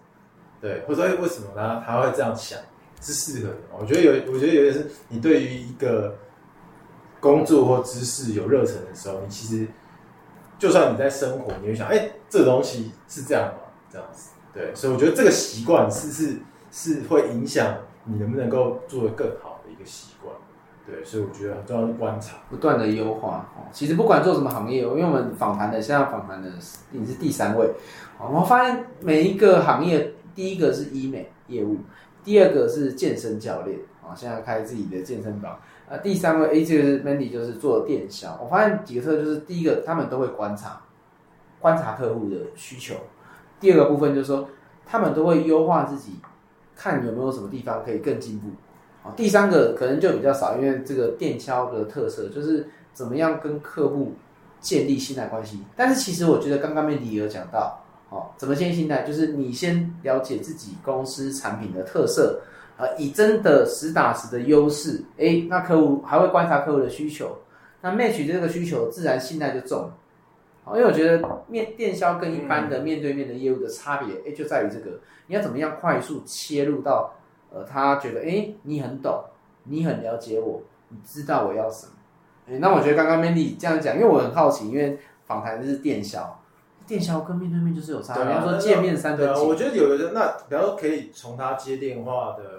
[0.60, 1.82] 对，或者为什么呢？
[1.84, 2.58] 他会这样想
[3.02, 3.58] 是适合的。
[3.76, 6.16] 我觉得有，我觉得有点是你对于一个
[7.18, 9.66] 工作或知识有热忱的时候，你其实
[10.60, 13.58] 就算你在生活，你会想，哎，这东西是这样吗？
[13.90, 14.72] 这样子，对。
[14.72, 16.38] 所以我觉得这个习惯是是
[16.70, 20.32] 是会影响你能不能够做得更好的一个习惯。
[20.86, 23.44] 对，所以我觉得很重要是观察，不断的优化。
[23.56, 26.48] 哦，其实不管做什么行业，因为我们访谈的现在访谈的
[26.92, 27.68] 你是第三位，
[28.20, 31.78] 我发现每一个行业，第一个是医美业务，
[32.22, 35.58] 第二个是健身教练，啊，现在开自己的健身房，
[35.88, 38.38] 啊，第三位 A 就是 Mandy 就是做电销。
[38.40, 40.80] 我发现几个特就是第一个，他们都会观察，
[41.58, 42.94] 观察客户的需求；
[43.58, 44.48] 第二个部分就是说，
[44.86, 46.20] 他们都会优化自己，
[46.76, 48.50] 看有没有什么地方可以更进步。
[49.14, 54.12] 第三个可能就比较少，因为这个电销的特色就是怎么样跟客户
[54.60, 55.62] 建立信赖关系。
[55.76, 57.78] 但是其实我觉得刚刚面迪有讲到，
[58.10, 62.40] 哦，怎么建立信赖，就是你先了解自己公司产品的特色，
[62.78, 67.36] 呃，以真的实打实的优势，哎，那客户还会观察客户的需求，
[67.80, 69.90] 那 match 这个需求，自然信赖就重。
[70.68, 74.98] 因为我觉得面电销跟一般的面对面的业务的差别，哎，就在于这个，
[75.28, 77.12] 你要怎么样快速切入到。
[77.56, 79.24] 呃，他觉得，哎，你很懂，
[79.64, 81.92] 你很了解我，你知道我要什么。
[82.48, 86.40] 哎，那我觉得刚刚 Mandy 这样讲，因为我很好奇，因为访谈是电销，
[86.86, 88.14] 电销跟面对面就是有差。
[88.14, 89.38] 比方说见面三分啊。
[89.40, 92.55] 我觉得有的那，比方说可以从他接电话的。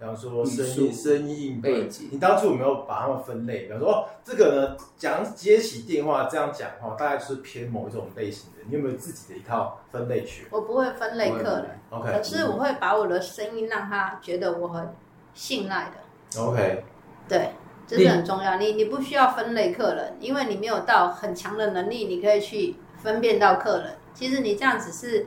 [0.00, 3.66] 比方说声音、声音背景，你当初有没有把他们分类？
[3.66, 8.62] 比方说，哦，这个呢，讲接起电话这样讲话，大概就是偏某一种类型的。
[8.66, 10.44] 你有没有自己的一套分类学？
[10.50, 14.88] 我不会分类客人，OK，可是我会把我的声音让他觉得我很
[15.34, 16.82] 信赖的，OK，
[17.28, 17.50] 对，
[17.86, 18.56] 这是很重要。
[18.56, 23.98] 你你不需要分类客人，因为你没有到很强的能力，你可以去分辨到客人。
[24.14, 25.26] 其实你这样只是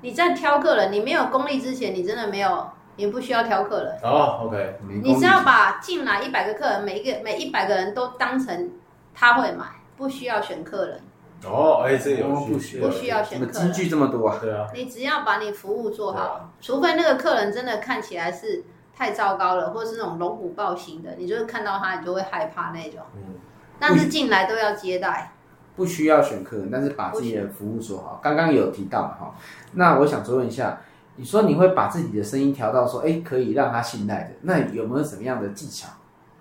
[0.00, 2.68] 你在挑客人，你没有功力之前，你真的没有。
[2.96, 4.78] 你不需要挑客人哦，OK。
[5.02, 8.70] 你只要把进来一百个客人，每一个每一百个人都当成
[9.14, 9.64] 他会买，
[9.96, 11.00] 不需要选客人。
[11.44, 13.52] 哦，哎，这有不需不需要选客人？
[13.52, 14.38] 金句这么多啊？
[14.40, 14.68] 对啊。
[14.74, 18.62] 你只要把你服务做好，除非那个客人真的看起来是
[18.94, 23.00] 太糟糕了，或是那种龙虎豹型的，你就是看到他你就会害怕那种。
[23.16, 23.36] 嗯。
[23.80, 25.32] 但是进来都要接待。
[25.74, 28.20] 不需要选客人，但是把自己的服务做好。
[28.22, 29.34] 刚刚有提到哈，
[29.72, 30.78] 那我想追问一下。
[31.16, 35.88] 你说你会把自己的声音调到说，哎，可以让他信赖的，那有没有什么样的技巧？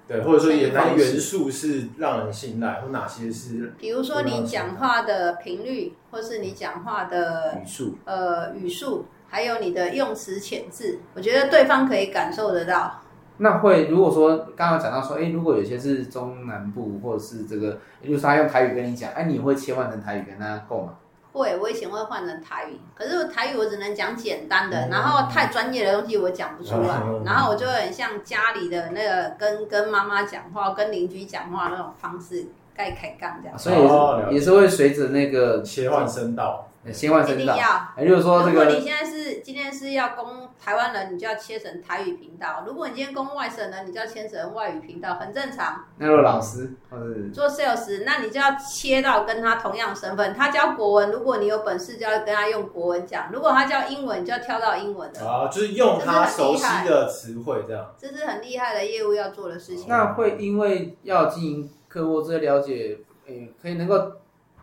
[0.07, 3.73] 对，或者说哪些元素是让人信赖，或哪些是？
[3.77, 13.01] 比如说你讲话的频率，或是你讲话的语速，呃，语速，还有你的用词遣字，我觉得对方可以感受得到。
[13.37, 20.93] 那会如果说刚刚讲到说，哎，如果有些是中南部，或者是这个，比如说他用台语跟你讲，哎，你会切换成台语跟他够吗？
[21.33, 33.57] 会，我以前会换成台语，可是台语我只能讲简单的，然后太专业的东西我讲不出来，然后我就很像家里的那个跟跟妈妈讲话、跟邻居讲话那种方式，盖开杠这样。
[33.57, 36.67] 所以也是会随着那个切换声道。
[36.91, 37.53] 先换声道，
[37.95, 45.85] 哎，如果说这个，如果你现在是今天是要攻台湾人，你就要切成台语频道；如果你今天攻外省人，你就要切成外语频道，很正常。
[45.97, 50.33] 那如果老师或者做 sales，那你就要切到跟他同样身份。
[50.33, 55.23] 他教国文，如果你有本事，就要跟他用国文讲；如果他教英文，就要跳到英文的。
[55.23, 57.93] 啊，就是用他熟悉的词汇，这样。
[57.99, 59.85] 这是很厉害的业务要做的事情。
[59.87, 64.13] 那会因为要经营客户这些了解，诶，可以能够。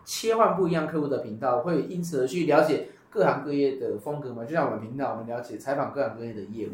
[0.09, 4.43] 切换不一样客户的频道，会因此而去了解各行各业的风格吗？
[4.43, 6.71] 就像我们频道，我们了解采访各行各业的业务。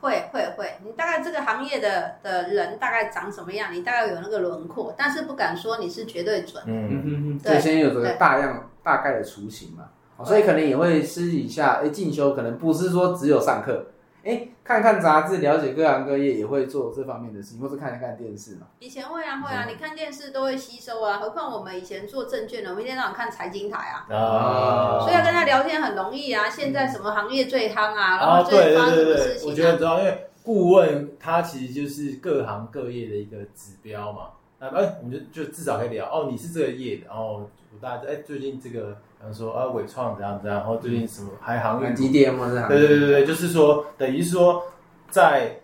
[0.00, 6.62] 会会会，你大概这个行业的的人大概长什么样，你大概有那个轮廓，但是不敢说你是绝对准。
[6.66, 9.88] 嗯嗯嗯，对，先有个大量大概的雏形嘛，
[10.22, 13.86] 所以可能也会私底下哎进修，可能不是说只有上课。
[14.24, 18.66] 哎，看看杂志，了解各行各业，也会做这方面的事情，或者看一看电视嘛。
[18.78, 26.48] 以前会啊，会啊，你看电视都会吸收啊，何况我们以前做证券的，我们一天到晚看财经台啊，啊，所以要跟他聊天很容易啊。
[26.48, 28.16] 现在什么行业最夯啊？
[28.16, 29.48] 然后最发生什么事情？
[29.48, 34.28] 我觉得知道，因为顾问他其实就是各行各业的一个指标嘛。
[34.58, 38.96] 那哎，我们就就至少可以聊哦，你是这个业的，然后大家哎，最近这个。
[39.32, 42.50] 说啊，伟创怎样怎样，然后最近什么还行业基电吗？
[42.68, 44.64] 对对对对对，就是说，等于是说，
[45.08, 45.60] 在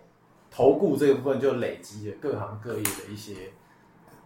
[0.49, 3.33] 投顾这个部分就累积了各行各业的一些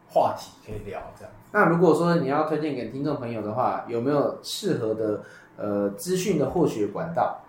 [0.07, 1.33] 话题可以聊，这样。
[1.51, 5.23] 那如果说你要推荐给听众朋友的话，有没有适合的
[5.57, 7.41] 呃资讯的获取管道？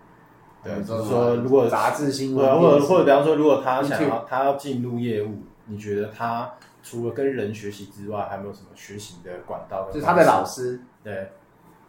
[0.63, 6.51] 对，就是说，如果杂志新闻，或者或者比方说，如果他想要他要进入业务，你觉得他
[6.83, 9.89] 除了跟人学习之外，还有没有什么学习的管道？
[9.91, 11.31] 就是他的老师，对。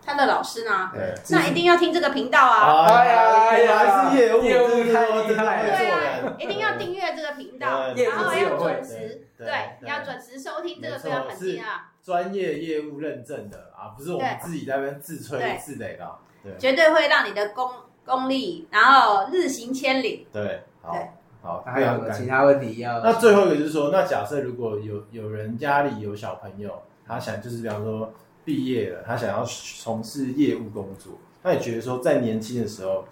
[0.09, 0.91] 他的老师呢？
[1.29, 2.87] 那一定要听这个频道啊！
[2.87, 9.47] 哎呀，还是业务业务太厉害了，对啊，一定要订阅这个频道，然后要准时，对，
[9.87, 11.65] 要准时收听，这个非常很重要。
[12.03, 16.11] 专业业务认证的啊，不是我们自己在那边自吹自擂的，
[16.43, 17.71] 对，绝对会让你的功
[18.07, 20.27] 功力，然后日行千里。
[20.33, 20.97] 对，好，
[21.43, 23.01] 好，还有其他问题要？
[23.01, 28.11] 那最后一个就是说，那假设如果有有人家里有小朋友，他想就是比方说。
[28.49, 31.13] 毕业了，他想要从事业务工作。
[31.43, 33.05] 他也觉得说，在年轻的时候，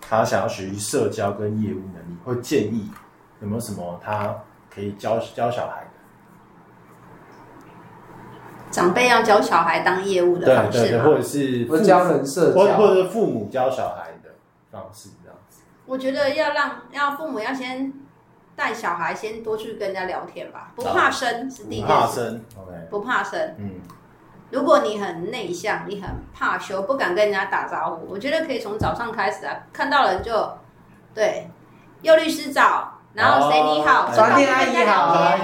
[0.00, 2.88] 他想要学习社交跟业务能力，会建议
[3.40, 4.38] 有没有什么他
[4.72, 5.90] 可以教教小孩的？
[8.70, 14.30] 长辈要教小孩当业务的方式或者是教人社交，或者是父母教小孩的
[14.70, 15.62] 方式这样子？
[15.86, 17.92] 我觉得要让要父母要先
[18.54, 21.92] 带小孩，先多去跟人家聊天吧，不怕生是第一件事。
[21.92, 23.80] 不怕生，OK，不怕生，嗯。
[24.54, 30.48] 如果你很内向，你很怕羞，不敢跟人家打招呼，我觉得可以从早上开始啊，看到人就
[31.12, 31.50] 对，
[32.02, 34.76] 幼律师早，然后谁你好，专店阿姨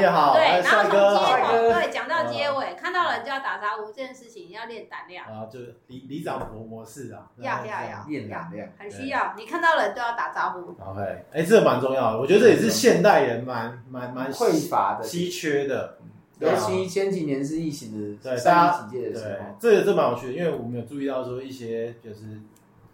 [0.06, 10.60] 好，对，然后从街头对讲到结尾，看到人就要打招呼，这件事情要练胆量啊，就是里里长模模式啊，要要要练胆量，很需要，你看到人都要打招呼。
[10.88, 15.96] OK，哎，这个蛮重要的，我觉得这也是现代人蛮蛮蛮匮乏的、稀缺的。
[16.40, 22.40] 尤其前几年是疫情的，对大家警戒的时候，这这蛮有趣的，因为我们有注意到说一些就是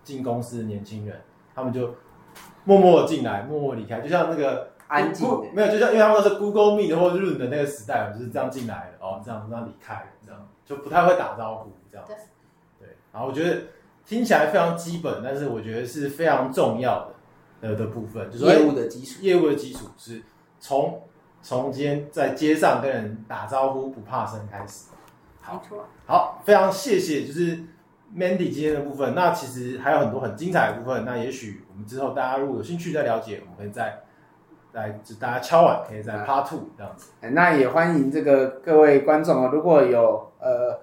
[0.02, 1.20] 进公司的年轻人，
[1.54, 1.94] 他们就
[2.64, 5.24] 默默的进来，默默离开，就像那个安静，
[5.54, 12.04] 没有，就像因为他们都是 Google Meet 或者 Zoom 的那个时代，就是这样进来的哦，这样这样离开，这样就不太会打招呼，这样。
[12.04, 12.14] 子，
[12.80, 13.60] 对，然后我觉得
[14.04, 17.08] 听起来非常基本，但是我觉得是非常重要
[17.60, 20.20] 的的的部分，就是业务的基础，业务的基础是
[20.58, 21.00] 从。
[21.46, 24.90] 从今天在街上跟人打招呼不怕生开始，
[25.40, 25.62] 好，
[26.04, 27.58] 好，非常谢谢，就是
[28.12, 29.14] Mandy 今天的部分。
[29.14, 31.04] 那其实还有很多很精彩的部分。
[31.04, 34.00] 那也许我们之后大家如果有兴趣再了解，我们可以再
[34.72, 37.12] 来，就大家敲碗，可以再 Part Two 这样子。
[37.20, 40.80] 那也欢迎这个各位观众哦，如果有呃，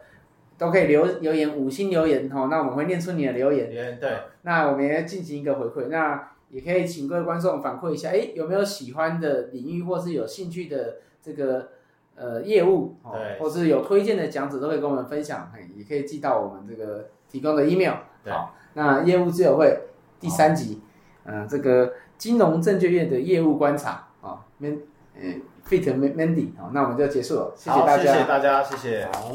[0.57, 3.99] 都可以留留言五星留言哦，那我们会念出你的留言。
[3.99, 5.89] 对，那我们也进行一个回馈。
[5.89, 11.70] 那也可以请各位观众反馈一下，哎，有没有喜欢的领域，或是有兴趣的这个
[12.16, 17.95] 呃业务，对，或是有推荐的讲者，都可以跟我们分享，嘿，也可以寄到我们这个提供的 email。
[18.28, 19.76] 好，那业务自由会
[20.20, 20.80] 第三集，
[21.26, 24.80] 嗯，这个金融证券业的业务观察啊，man，
[25.16, 25.22] 呃
[25.68, 29.06] ，fit mandy，好，那我们就结束了，谢谢大家，谢谢大家，谢谢。
[29.12, 29.34] 好。